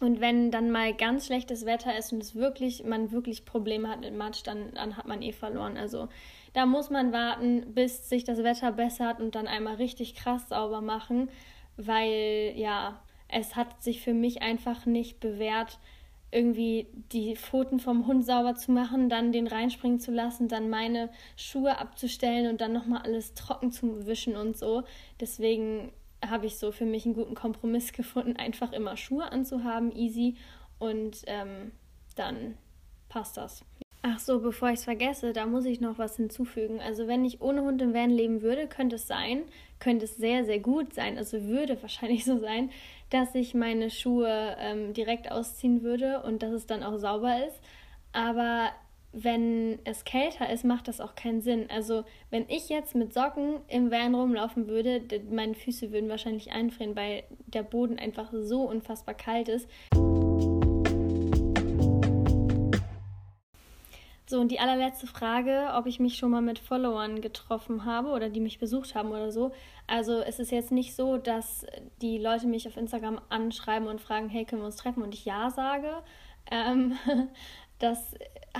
Und 0.00 0.20
wenn 0.20 0.50
dann 0.50 0.70
mal 0.70 0.92
ganz 0.92 1.26
schlechtes 1.26 1.64
Wetter 1.66 1.96
ist 1.96 2.12
und 2.12 2.20
es 2.20 2.34
wirklich, 2.34 2.82
man 2.84 3.12
wirklich 3.12 3.44
Probleme 3.44 3.88
hat 3.88 4.00
mit 4.00 4.14
Matsch, 4.14 4.42
dann, 4.44 4.74
dann 4.74 4.96
hat 4.96 5.06
man 5.06 5.22
eh 5.22 5.32
verloren. 5.32 5.76
Also 5.76 6.08
da 6.52 6.66
muss 6.66 6.90
man 6.90 7.12
warten, 7.12 7.72
bis 7.74 8.08
sich 8.08 8.24
das 8.24 8.42
Wetter 8.42 8.72
bessert 8.72 9.20
und 9.20 9.36
dann 9.36 9.46
einmal 9.46 9.76
richtig 9.76 10.16
krass 10.16 10.48
sauber 10.48 10.80
machen, 10.80 11.30
weil 11.76 12.52
ja, 12.56 13.00
es 13.28 13.54
hat 13.54 13.82
sich 13.82 14.00
für 14.00 14.14
mich 14.14 14.42
einfach 14.42 14.84
nicht 14.84 15.20
bewährt, 15.20 15.78
irgendwie 16.34 16.88
die 17.12 17.36
Pfoten 17.36 17.78
vom 17.78 18.06
Hund 18.06 18.26
sauber 18.26 18.56
zu 18.56 18.72
machen, 18.72 19.08
dann 19.08 19.30
den 19.30 19.46
reinspringen 19.46 20.00
zu 20.00 20.10
lassen, 20.10 20.48
dann 20.48 20.68
meine 20.68 21.10
Schuhe 21.36 21.78
abzustellen 21.78 22.50
und 22.50 22.60
dann 22.60 22.72
nochmal 22.72 23.02
alles 23.02 23.34
trocken 23.34 23.70
zu 23.70 24.06
wischen 24.06 24.36
und 24.36 24.56
so. 24.58 24.82
Deswegen 25.20 25.92
habe 26.28 26.46
ich 26.46 26.56
so 26.56 26.72
für 26.72 26.86
mich 26.86 27.04
einen 27.06 27.14
guten 27.14 27.34
Kompromiss 27.34 27.92
gefunden, 27.94 28.36
einfach 28.36 28.72
immer 28.72 28.96
Schuhe 28.96 29.30
anzuhaben, 29.30 29.94
easy 29.94 30.36
und 30.78 31.22
ähm, 31.26 31.70
dann 32.16 32.58
passt 33.08 33.36
das. 33.36 33.64
Ach 34.02 34.18
so, 34.18 34.40
bevor 34.40 34.68
ich 34.68 34.80
es 34.80 34.84
vergesse, 34.84 35.32
da 35.32 35.46
muss 35.46 35.64
ich 35.64 35.80
noch 35.80 35.96
was 35.96 36.16
hinzufügen. 36.16 36.78
Also 36.80 37.06
wenn 37.06 37.24
ich 37.24 37.40
ohne 37.40 37.62
Hund 37.62 37.80
im 37.80 37.94
Van 37.94 38.10
leben 38.10 38.42
würde, 38.42 38.66
könnte 38.66 38.96
es 38.96 39.06
sein, 39.06 39.44
könnte 39.78 40.04
es 40.04 40.16
sehr, 40.16 40.44
sehr 40.44 40.58
gut 40.58 40.92
sein, 40.92 41.16
also 41.16 41.44
würde 41.44 41.80
wahrscheinlich 41.80 42.24
so 42.26 42.38
sein, 42.38 42.70
dass 43.14 43.36
ich 43.36 43.54
meine 43.54 43.90
Schuhe 43.90 44.56
ähm, 44.58 44.92
direkt 44.92 45.30
ausziehen 45.30 45.82
würde 45.82 46.22
und 46.22 46.42
dass 46.42 46.50
es 46.50 46.66
dann 46.66 46.82
auch 46.82 46.96
sauber 46.98 47.46
ist. 47.46 47.60
Aber 48.12 48.70
wenn 49.12 49.78
es 49.84 50.04
kälter 50.04 50.52
ist, 50.52 50.64
macht 50.64 50.88
das 50.88 51.00
auch 51.00 51.14
keinen 51.14 51.40
Sinn. 51.40 51.66
Also 51.72 52.02
wenn 52.30 52.44
ich 52.48 52.68
jetzt 52.68 52.96
mit 52.96 53.14
Socken 53.14 53.60
im 53.68 53.92
Van 53.92 54.16
rumlaufen 54.16 54.66
würde, 54.66 55.00
meine 55.30 55.54
Füße 55.54 55.92
würden 55.92 56.10
wahrscheinlich 56.10 56.50
einfrieren, 56.50 56.96
weil 56.96 57.22
der 57.46 57.62
Boden 57.62 58.00
einfach 58.00 58.32
so 58.32 58.62
unfassbar 58.62 59.14
kalt 59.14 59.48
ist. 59.48 59.68
So, 64.26 64.40
und 64.40 64.50
die 64.50 64.58
allerletzte 64.58 65.06
Frage, 65.06 65.70
ob 65.74 65.84
ich 65.86 66.00
mich 66.00 66.16
schon 66.16 66.30
mal 66.30 66.40
mit 66.40 66.58
Followern 66.58 67.20
getroffen 67.20 67.84
habe 67.84 68.08
oder 68.08 68.30
die 68.30 68.40
mich 68.40 68.58
besucht 68.58 68.94
haben 68.94 69.10
oder 69.10 69.30
so. 69.30 69.52
Also 69.86 70.20
es 70.20 70.38
ist 70.38 70.50
jetzt 70.50 70.72
nicht 70.72 70.94
so, 70.94 71.18
dass 71.18 71.66
die 72.00 72.16
Leute 72.16 72.46
mich 72.46 72.66
auf 72.66 72.78
Instagram 72.78 73.20
anschreiben 73.28 73.86
und 73.86 74.00
fragen, 74.00 74.30
hey, 74.30 74.46
können 74.46 74.62
wir 74.62 74.66
uns 74.66 74.76
treffen 74.76 75.02
und 75.02 75.12
ich 75.12 75.26
ja 75.26 75.50
sage. 75.50 75.90
Ähm, 76.50 76.96
das 77.78 78.14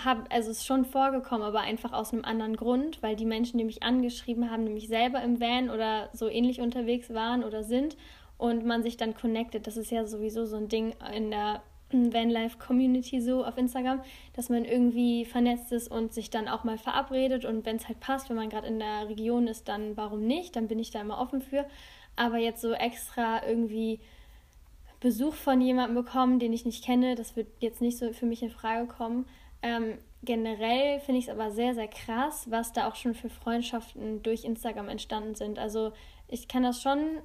hab, 0.04 0.30
also 0.30 0.50
ist 0.50 0.66
schon 0.66 0.84
vorgekommen, 0.84 1.46
aber 1.46 1.60
einfach 1.60 1.94
aus 1.94 2.12
einem 2.12 2.26
anderen 2.26 2.56
Grund, 2.56 3.02
weil 3.02 3.16
die 3.16 3.24
Menschen, 3.24 3.56
die 3.56 3.64
mich 3.64 3.82
angeschrieben 3.82 4.50
haben, 4.50 4.64
nämlich 4.64 4.88
selber 4.88 5.22
im 5.22 5.40
Van 5.40 5.70
oder 5.70 6.10
so 6.12 6.28
ähnlich 6.28 6.60
unterwegs 6.60 7.14
waren 7.14 7.42
oder 7.42 7.64
sind 7.64 7.96
und 8.36 8.66
man 8.66 8.82
sich 8.82 8.98
dann 8.98 9.14
connectet. 9.14 9.66
Das 9.66 9.78
ist 9.78 9.90
ja 9.90 10.06
sowieso 10.06 10.44
so 10.44 10.56
ein 10.56 10.68
Ding 10.68 10.94
in 11.14 11.30
der 11.30 11.62
Vanlife 12.12 12.58
Community 12.58 13.20
so 13.20 13.44
auf 13.44 13.56
Instagram, 13.56 14.02
dass 14.34 14.48
man 14.48 14.64
irgendwie 14.64 15.24
vernetzt 15.24 15.72
ist 15.72 15.90
und 15.90 16.12
sich 16.12 16.30
dann 16.30 16.48
auch 16.48 16.64
mal 16.64 16.78
verabredet 16.78 17.44
und 17.44 17.64
wenn 17.64 17.76
es 17.76 17.88
halt 17.88 18.00
passt, 18.00 18.28
wenn 18.28 18.36
man 18.36 18.50
gerade 18.50 18.66
in 18.66 18.78
der 18.78 19.08
Region 19.08 19.46
ist, 19.46 19.68
dann 19.68 19.96
warum 19.96 20.26
nicht? 20.26 20.56
Dann 20.56 20.68
bin 20.68 20.78
ich 20.78 20.90
da 20.90 21.00
immer 21.00 21.20
offen 21.20 21.40
für. 21.40 21.64
Aber 22.16 22.38
jetzt 22.38 22.60
so 22.60 22.72
extra 22.72 23.46
irgendwie 23.46 24.00
Besuch 25.00 25.34
von 25.34 25.60
jemandem 25.60 26.02
bekommen, 26.02 26.38
den 26.38 26.52
ich 26.52 26.64
nicht 26.64 26.84
kenne, 26.84 27.14
das 27.14 27.36
wird 27.36 27.48
jetzt 27.60 27.80
nicht 27.80 27.98
so 27.98 28.12
für 28.12 28.26
mich 28.26 28.42
in 28.42 28.50
Frage 28.50 28.86
kommen. 28.86 29.26
Ähm, 29.62 29.98
generell 30.22 31.00
finde 31.00 31.18
ich 31.18 31.26
es 31.26 31.30
aber 31.30 31.50
sehr, 31.50 31.74
sehr 31.74 31.88
krass, 31.88 32.46
was 32.50 32.72
da 32.72 32.88
auch 32.88 32.94
schon 32.94 33.14
für 33.14 33.28
Freundschaften 33.28 34.22
durch 34.22 34.44
Instagram 34.44 34.88
entstanden 34.88 35.34
sind. 35.34 35.58
Also 35.58 35.92
ich 36.28 36.48
kann 36.48 36.62
das 36.62 36.80
schon, 36.80 37.18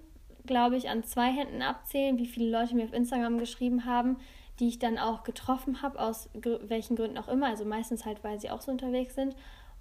glaube 0.45 0.78
ich, 0.78 0.89
an 0.89 1.04
zwei 1.04 1.32
Händen 1.32 1.62
abzählen, 1.62 2.17
wie 2.17 2.28
viele 2.28 2.49
Leute 2.49 2.75
mir 2.75 2.86
auf 2.86 2.93
Instagram 2.93 3.38
geschrieben 3.38 3.86
haben, 3.86 4.17
die 4.60 4.67
ich 4.67 4.80
dann 4.80 4.97
auch 4.97 5.23
getroffen 5.23 5.82
habe, 5.82 5.99
aus 5.99 6.30
welchen 6.34 6.95
Gründen 6.95 7.17
auch 7.17 7.28
immer. 7.28 7.47
Also 7.47 7.65
meistens 7.65 8.06
halt, 8.06 8.23
weil 8.23 8.39
sie 8.39 8.49
auch 8.49 8.62
so 8.62 8.71
unterwegs 8.71 9.15
sind 9.15 9.36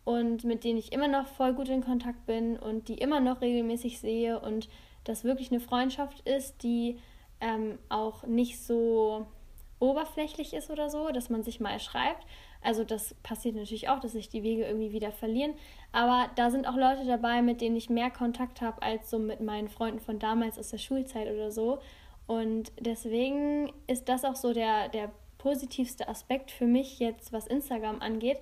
und 0.05 0.45
mit 0.45 0.65
denen 0.65 0.79
ich 0.79 0.93
immer 0.93 1.09
noch 1.09 1.27
voll 1.27 1.53
gut 1.53 1.69
in 1.69 1.85
Kontakt 1.85 2.27
bin 2.27 2.57
und 2.59 2.89
die 2.89 2.95
immer 2.95 3.21
noch 3.21 3.41
regelmäßig 3.41 3.99
sehe 3.99 4.41
und 4.41 4.69
das 5.05 5.25
wirklich 5.25 5.51
eine 5.51 5.61
Freundschaft 5.61 6.27
ist, 6.29 6.63
die 6.63 6.99
ähm, 7.41 7.79
auch 7.89 8.25
nicht 8.25 8.63
so 8.63 9.27
oberflächlich 9.81 10.55
ist 10.55 10.71
oder 10.71 10.91
so, 10.91 11.11
dass 11.11 11.31
man 11.31 11.43
sich 11.43 11.61
mal 11.61 11.79
schreibt. 11.79 12.27
Also 12.63 12.85
das 12.85 13.15
passiert 13.23 13.55
natürlich 13.55 13.89
auch, 13.89 14.01
dass 14.01 14.13
sich 14.13 14.29
die 14.29 14.43
Wege 14.43 14.65
irgendwie 14.65 14.93
wieder 14.93 15.13
verlieren. 15.13 15.55
Aber 15.93 16.29
da 16.35 16.51
sind 16.51 16.67
auch 16.67 16.77
Leute 16.77 17.05
dabei, 17.07 17.43
mit 17.43 17.61
denen 17.61 17.77
ich 17.77 17.89
mehr 17.89 18.11
Kontakt 18.11 18.61
habe 18.61 18.83
als 18.83 19.11
so 19.11 19.19
mit 19.19 19.41
meinen 19.41 19.69
Freunden 19.69 20.01
von 20.01 20.19
damals 20.19 20.59
aus 20.59 20.71
der 20.71 20.79
Schulzeit 20.79 21.29
oder 21.33 21.51
so. 21.51 21.79
Und 22.27 22.73
deswegen 22.79 23.73
ist 23.87 24.09
das 24.09 24.25
auch 24.25 24.37
so 24.37 24.53
der, 24.53 24.89
der 24.89 25.11
positivste 25.39 26.09
Aspekt 26.09 26.51
für 26.51 26.67
mich 26.67 26.99
jetzt, 26.99 27.33
was 27.33 27.47
Instagram 27.47 28.01
angeht. 28.03 28.39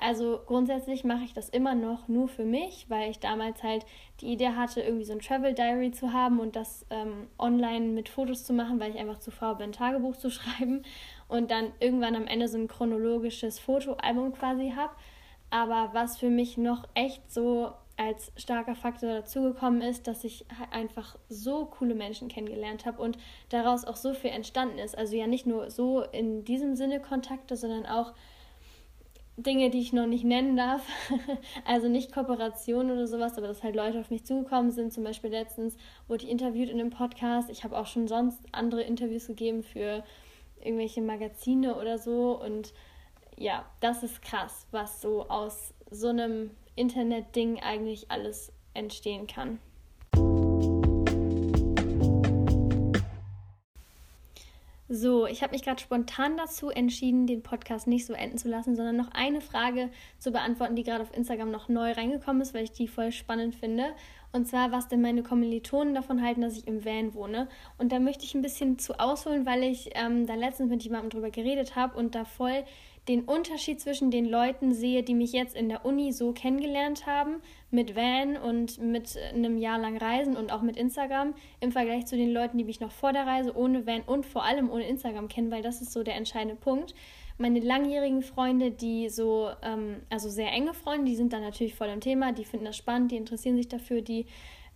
Also 0.00 0.40
grundsätzlich 0.46 1.04
mache 1.04 1.24
ich 1.24 1.34
das 1.34 1.50
immer 1.50 1.74
noch 1.74 2.08
nur 2.08 2.26
für 2.26 2.44
mich, 2.44 2.86
weil 2.88 3.10
ich 3.10 3.18
damals 3.18 3.62
halt 3.62 3.84
die 4.20 4.32
Idee 4.32 4.50
hatte, 4.56 4.80
irgendwie 4.80 5.04
so 5.04 5.12
ein 5.12 5.20
Travel 5.20 5.52
Diary 5.52 5.90
zu 5.90 6.14
haben 6.14 6.40
und 6.40 6.56
das 6.56 6.86
ähm, 6.88 7.28
online 7.38 7.88
mit 7.88 8.08
Fotos 8.08 8.44
zu 8.44 8.54
machen, 8.54 8.80
weil 8.80 8.92
ich 8.92 8.98
einfach 8.98 9.18
zu 9.18 9.30
faul 9.30 9.56
bin, 9.56 9.72
Tagebuch 9.72 10.16
zu 10.16 10.30
schreiben 10.30 10.82
und 11.30 11.50
dann 11.50 11.72
irgendwann 11.80 12.16
am 12.16 12.26
Ende 12.26 12.48
so 12.48 12.58
ein 12.58 12.68
chronologisches 12.68 13.58
Fotoalbum 13.58 14.32
quasi 14.32 14.72
habe. 14.76 14.92
Aber 15.50 15.90
was 15.92 16.18
für 16.18 16.30
mich 16.30 16.56
noch 16.58 16.86
echt 16.94 17.32
so 17.32 17.72
als 17.96 18.32
starker 18.36 18.74
Faktor 18.74 19.10
dazugekommen 19.10 19.82
ist, 19.82 20.06
dass 20.06 20.24
ich 20.24 20.46
einfach 20.70 21.18
so 21.28 21.66
coole 21.66 21.94
Menschen 21.94 22.28
kennengelernt 22.28 22.86
habe 22.86 23.02
und 23.02 23.18
daraus 23.50 23.84
auch 23.84 23.96
so 23.96 24.14
viel 24.14 24.30
entstanden 24.30 24.78
ist. 24.78 24.96
Also 24.96 25.16
ja 25.16 25.26
nicht 25.26 25.46
nur 25.46 25.70
so 25.70 26.02
in 26.02 26.44
diesem 26.44 26.76
Sinne 26.76 27.00
Kontakte, 27.00 27.56
sondern 27.56 27.84
auch 27.84 28.14
Dinge, 29.36 29.70
die 29.70 29.80
ich 29.80 29.92
noch 29.92 30.06
nicht 30.06 30.24
nennen 30.24 30.56
darf. 30.56 30.82
also 31.66 31.88
nicht 31.88 32.12
Kooperation 32.12 32.90
oder 32.90 33.06
sowas, 33.06 33.36
aber 33.36 33.48
dass 33.48 33.62
halt 33.62 33.76
Leute 33.76 34.00
auf 34.00 34.10
mich 34.10 34.24
zugekommen 34.24 34.70
sind. 34.70 34.92
Zum 34.92 35.04
Beispiel 35.04 35.30
letztens 35.30 35.76
wurde 36.08 36.24
ich 36.24 36.30
interviewt 36.30 36.70
in 36.70 36.80
einem 36.80 36.90
Podcast. 36.90 37.50
Ich 37.50 37.64
habe 37.64 37.76
auch 37.76 37.86
schon 37.86 38.08
sonst 38.08 38.40
andere 38.52 38.82
Interviews 38.82 39.26
gegeben 39.26 39.62
für 39.62 40.02
irgendwelche 40.62 41.02
Magazine 41.02 41.76
oder 41.76 41.98
so. 41.98 42.40
Und 42.40 42.72
ja, 43.36 43.64
das 43.80 44.02
ist 44.02 44.22
krass, 44.22 44.66
was 44.70 45.00
so 45.00 45.28
aus 45.28 45.74
so 45.90 46.08
einem 46.08 46.50
Internet-Ding 46.76 47.60
eigentlich 47.60 48.10
alles 48.10 48.52
entstehen 48.74 49.26
kann. 49.26 49.58
So, 54.92 55.24
ich 55.28 55.44
habe 55.44 55.52
mich 55.52 55.62
gerade 55.62 55.80
spontan 55.80 56.36
dazu 56.36 56.68
entschieden, 56.68 57.28
den 57.28 57.44
Podcast 57.44 57.86
nicht 57.86 58.06
so 58.06 58.12
enden 58.12 58.38
zu 58.38 58.48
lassen, 58.48 58.74
sondern 58.74 58.96
noch 58.96 59.12
eine 59.12 59.40
Frage 59.40 59.88
zu 60.18 60.32
beantworten, 60.32 60.74
die 60.74 60.82
gerade 60.82 61.02
auf 61.02 61.16
Instagram 61.16 61.52
noch 61.52 61.68
neu 61.68 61.92
reingekommen 61.92 62.42
ist, 62.42 62.54
weil 62.54 62.64
ich 62.64 62.72
die 62.72 62.88
voll 62.88 63.12
spannend 63.12 63.54
finde. 63.54 63.92
Und 64.32 64.46
zwar, 64.46 64.70
was 64.70 64.88
denn 64.88 65.00
meine 65.00 65.22
Kommilitonen 65.22 65.94
davon 65.94 66.22
halten, 66.22 66.40
dass 66.40 66.56
ich 66.56 66.66
im 66.66 66.84
Van 66.84 67.14
wohne. 67.14 67.48
Und 67.78 67.90
da 67.90 67.98
möchte 67.98 68.24
ich 68.24 68.34
ein 68.34 68.42
bisschen 68.42 68.78
zu 68.78 69.00
ausholen, 69.00 69.44
weil 69.44 69.64
ich 69.64 69.90
ähm, 69.94 70.26
da 70.26 70.34
letztens 70.34 70.70
mit 70.70 70.84
jemandem 70.84 71.10
drüber 71.10 71.30
geredet 71.30 71.74
habe 71.74 71.98
und 71.98 72.14
da 72.14 72.24
voll 72.24 72.64
den 73.08 73.24
Unterschied 73.24 73.80
zwischen 73.80 74.10
den 74.10 74.24
Leuten 74.26 74.72
sehe, 74.72 75.02
die 75.02 75.14
mich 75.14 75.32
jetzt 75.32 75.56
in 75.56 75.68
der 75.68 75.84
Uni 75.84 76.12
so 76.12 76.32
kennengelernt 76.32 77.06
haben, 77.06 77.36
mit 77.70 77.96
Van 77.96 78.36
und 78.36 78.78
mit 78.78 79.16
einem 79.34 79.56
Jahr 79.58 79.78
lang 79.78 79.96
Reisen 79.96 80.36
und 80.36 80.52
auch 80.52 80.62
mit 80.62 80.76
Instagram, 80.76 81.34
im 81.60 81.72
Vergleich 81.72 82.06
zu 82.06 82.16
den 82.16 82.30
Leuten, 82.30 82.58
die 82.58 82.64
mich 82.64 82.80
noch 82.80 82.92
vor 82.92 83.12
der 83.12 83.26
Reise 83.26 83.56
ohne 83.56 83.86
Van 83.86 84.02
und 84.02 84.26
vor 84.26 84.44
allem 84.44 84.70
ohne 84.70 84.86
Instagram 84.86 85.28
kennen, 85.28 85.50
weil 85.50 85.62
das 85.62 85.80
ist 85.80 85.92
so 85.92 86.02
der 86.02 86.14
entscheidende 86.14 86.56
Punkt. 86.56 86.94
Meine 87.40 87.60
langjährigen 87.60 88.20
Freunde, 88.20 88.70
die 88.70 89.08
so, 89.08 89.48
ähm, 89.62 90.02
also 90.10 90.28
sehr 90.28 90.52
enge 90.52 90.74
Freunde, 90.74 91.06
die 91.06 91.16
sind 91.16 91.32
dann 91.32 91.40
natürlich 91.40 91.74
voll 91.74 91.88
im 91.88 92.02
Thema, 92.02 92.32
die 92.32 92.44
finden 92.44 92.66
das 92.66 92.76
spannend, 92.76 93.12
die 93.12 93.16
interessieren 93.16 93.56
sich 93.56 93.66
dafür, 93.66 94.02
die 94.02 94.26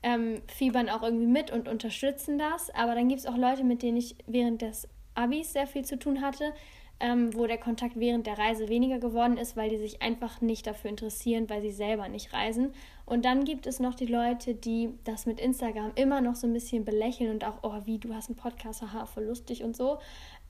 ähm, 0.03 0.41
fiebern 0.47 0.89
auch 0.89 1.03
irgendwie 1.03 1.27
mit 1.27 1.51
und 1.51 1.69
unterstützen 1.69 2.39
das. 2.39 2.71
Aber 2.71 2.95
dann 2.95 3.09
gibt 3.09 3.21
es 3.21 3.27
auch 3.27 3.37
Leute, 3.37 3.65
mit 3.65 3.83
denen 3.83 3.99
ich 3.99 4.17
während 4.27 4.63
des 4.63 4.89
Abis 5.15 5.53
sehr 5.53 5.67
viel 5.67 5.85
zu 5.85 5.99
tun 5.99 6.23
hatte, 6.23 6.55
ähm, 7.01 7.35
wo 7.35 7.47
der 7.47 7.59
Kontakt 7.59 7.97
während 7.97 8.27
der 8.27 8.39
Reise 8.39 8.69
weniger 8.69 8.99
geworden 8.99 9.37
ist, 9.37 9.57
weil 9.57 9.69
die 9.69 9.77
sich 9.77 10.01
einfach 10.01 10.41
nicht 10.41 10.67
dafür 10.67 10.91
interessieren, 10.91 11.51
weil 11.51 11.61
sie 11.61 11.73
selber 11.73 12.09
nicht 12.09 12.33
reisen. 12.33 12.73
Und 13.05 13.25
dann 13.25 13.45
gibt 13.45 13.67
es 13.67 13.81
noch 13.81 13.95
die 13.95 14.07
Leute, 14.07 14.55
die 14.55 14.91
das 15.05 15.27
mit 15.27 15.41
Instagram 15.41 15.93
immer 15.97 16.21
noch 16.21 16.37
so 16.37 16.47
ein 16.47 16.53
bisschen 16.53 16.85
belächeln 16.85 17.31
und 17.31 17.45
auch, 17.45 17.59
oh, 17.63 17.81
wie, 17.85 17.99
du 17.99 18.15
hast 18.15 18.29
einen 18.29 18.37
Podcast, 18.37 18.81
haha, 18.81 19.07
voll 19.07 19.25
lustig 19.25 19.65
und 19.65 19.77
so. 19.77 19.99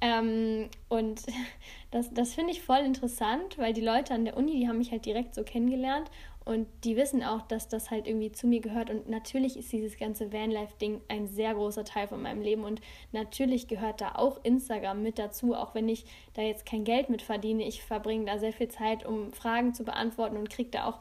Ähm, 0.00 0.68
und 0.88 1.22
das, 1.90 2.12
das 2.12 2.34
finde 2.34 2.52
ich 2.52 2.62
voll 2.62 2.80
interessant, 2.80 3.58
weil 3.58 3.72
die 3.72 3.80
Leute 3.80 4.14
an 4.14 4.24
der 4.24 4.36
Uni, 4.36 4.58
die 4.58 4.68
haben 4.68 4.78
mich 4.78 4.92
halt 4.92 5.06
direkt 5.06 5.34
so 5.34 5.44
kennengelernt 5.44 6.10
und 6.44 6.66
die 6.84 6.96
wissen 6.96 7.22
auch, 7.22 7.40
dass 7.42 7.68
das 7.68 7.90
halt 7.90 8.06
irgendwie 8.06 8.30
zu 8.30 8.46
mir 8.46 8.60
gehört. 8.60 8.90
Und 8.90 9.08
natürlich 9.08 9.56
ist 9.56 9.72
dieses 9.72 9.96
ganze 9.96 10.30
Vanlife-Ding 10.30 11.00
ein 11.08 11.26
sehr 11.26 11.54
großer 11.54 11.84
Teil 11.84 12.06
von 12.06 12.20
meinem 12.20 12.42
Leben. 12.42 12.64
Und 12.64 12.82
natürlich 13.12 13.66
gehört 13.66 14.02
da 14.02 14.12
auch 14.16 14.44
Instagram 14.44 15.02
mit 15.02 15.18
dazu, 15.18 15.54
auch 15.54 15.74
wenn 15.74 15.88
ich 15.88 16.04
da 16.34 16.42
jetzt 16.42 16.66
kein 16.66 16.84
Geld 16.84 17.08
mit 17.08 17.22
verdiene. 17.22 17.66
Ich 17.66 17.82
verbringe 17.82 18.26
da 18.26 18.38
sehr 18.38 18.52
viel 18.52 18.68
Zeit, 18.68 19.06
um 19.06 19.32
Fragen 19.32 19.72
zu 19.72 19.84
beantworten 19.84 20.36
und 20.36 20.50
kriege 20.50 20.70
da 20.70 20.84
auch 20.84 20.98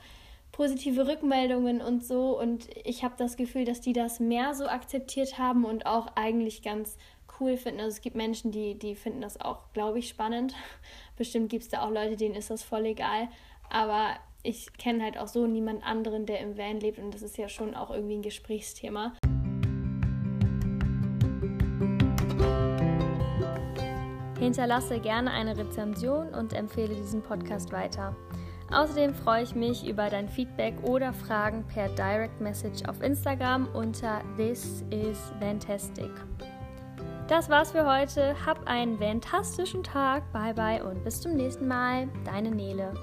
positive 0.54 1.08
Rückmeldungen 1.08 1.82
und 1.82 2.06
so. 2.06 2.40
Und 2.40 2.70
ich 2.86 3.04
habe 3.04 3.16
das 3.18 3.36
Gefühl, 3.36 3.66
dass 3.66 3.82
die 3.82 3.94
das 3.94 4.22
mehr 4.22 4.54
so 4.54 4.68
akzeptiert 4.68 5.38
haben 5.38 5.66
und 5.66 5.86
auch 5.86 6.08
eigentlich 6.16 6.62
ganz 6.62 6.98
cool 7.40 7.58
finden. 7.58 7.80
Also 7.80 7.96
es 7.96 8.02
gibt 8.02 8.16
Menschen, 8.16 8.52
die, 8.52 8.78
die 8.78 8.96
finden 8.96 9.22
das 9.22 9.40
auch, 9.40 9.72
glaube 9.74 10.00
ich, 10.00 10.10
spannend. 10.10 10.56
Bestimmt 11.18 11.50
gibt 11.50 11.64
es 11.64 11.70
da 11.70 11.82
auch 11.84 11.92
Leute, 11.92 12.16
denen 12.16 12.36
ist 12.36 12.50
das 12.50 12.64
voll 12.64 12.86
egal. 12.86 13.28
Aber 13.70 14.16
ich 14.44 14.74
kenne 14.74 15.04
halt 15.04 15.18
auch 15.18 15.28
so 15.28 15.48
niemand 15.48 15.86
anderen, 15.86 16.26
der 16.26 16.40
im 16.42 16.58
Van 16.58 16.80
lebt 16.80 17.00
und 17.00 17.14
das 17.14 17.22
ist 17.22 17.38
ja 17.38 17.48
schon 17.48 17.76
auch 17.76 17.92
irgendwie 17.92 18.16
ein 18.16 18.22
Gesprächsthema. 18.22 19.14
Hinterlasse 24.40 25.00
gerne 25.00 25.32
eine 25.32 25.56
Rezension 25.56 26.34
und 26.34 26.52
empfehle 26.52 26.94
diesen 26.94 27.22
Podcast 27.22 27.72
weiter. 27.72 28.14
Außerdem 28.72 29.14
freue 29.14 29.44
ich 29.44 29.56
mich 29.56 29.88
über 29.88 30.10
dein 30.10 30.28
Feedback 30.28 30.74
oder 30.84 31.14
Fragen 31.14 31.64
per 31.66 31.88
Direct 31.90 32.42
Message 32.42 32.84
auf 32.90 33.02
Instagram 33.02 33.70
unter 33.74 34.22
This 34.36 34.84
is 34.90 35.32
Fantastic. 35.40 36.12
Das 37.28 37.50
war's 37.50 37.72
für 37.72 37.86
heute. 37.86 38.36
Hab 38.46 38.68
einen 38.68 39.00
fantastischen 39.00 39.84
Tag. 39.84 40.32
Bye 40.34 40.54
bye 40.54 40.84
und 40.84 41.04
bis 41.04 41.22
zum 41.22 41.36
nächsten 41.36 41.68
Mal. 41.68 42.10
Deine 42.26 42.52
Nele. 42.52 42.94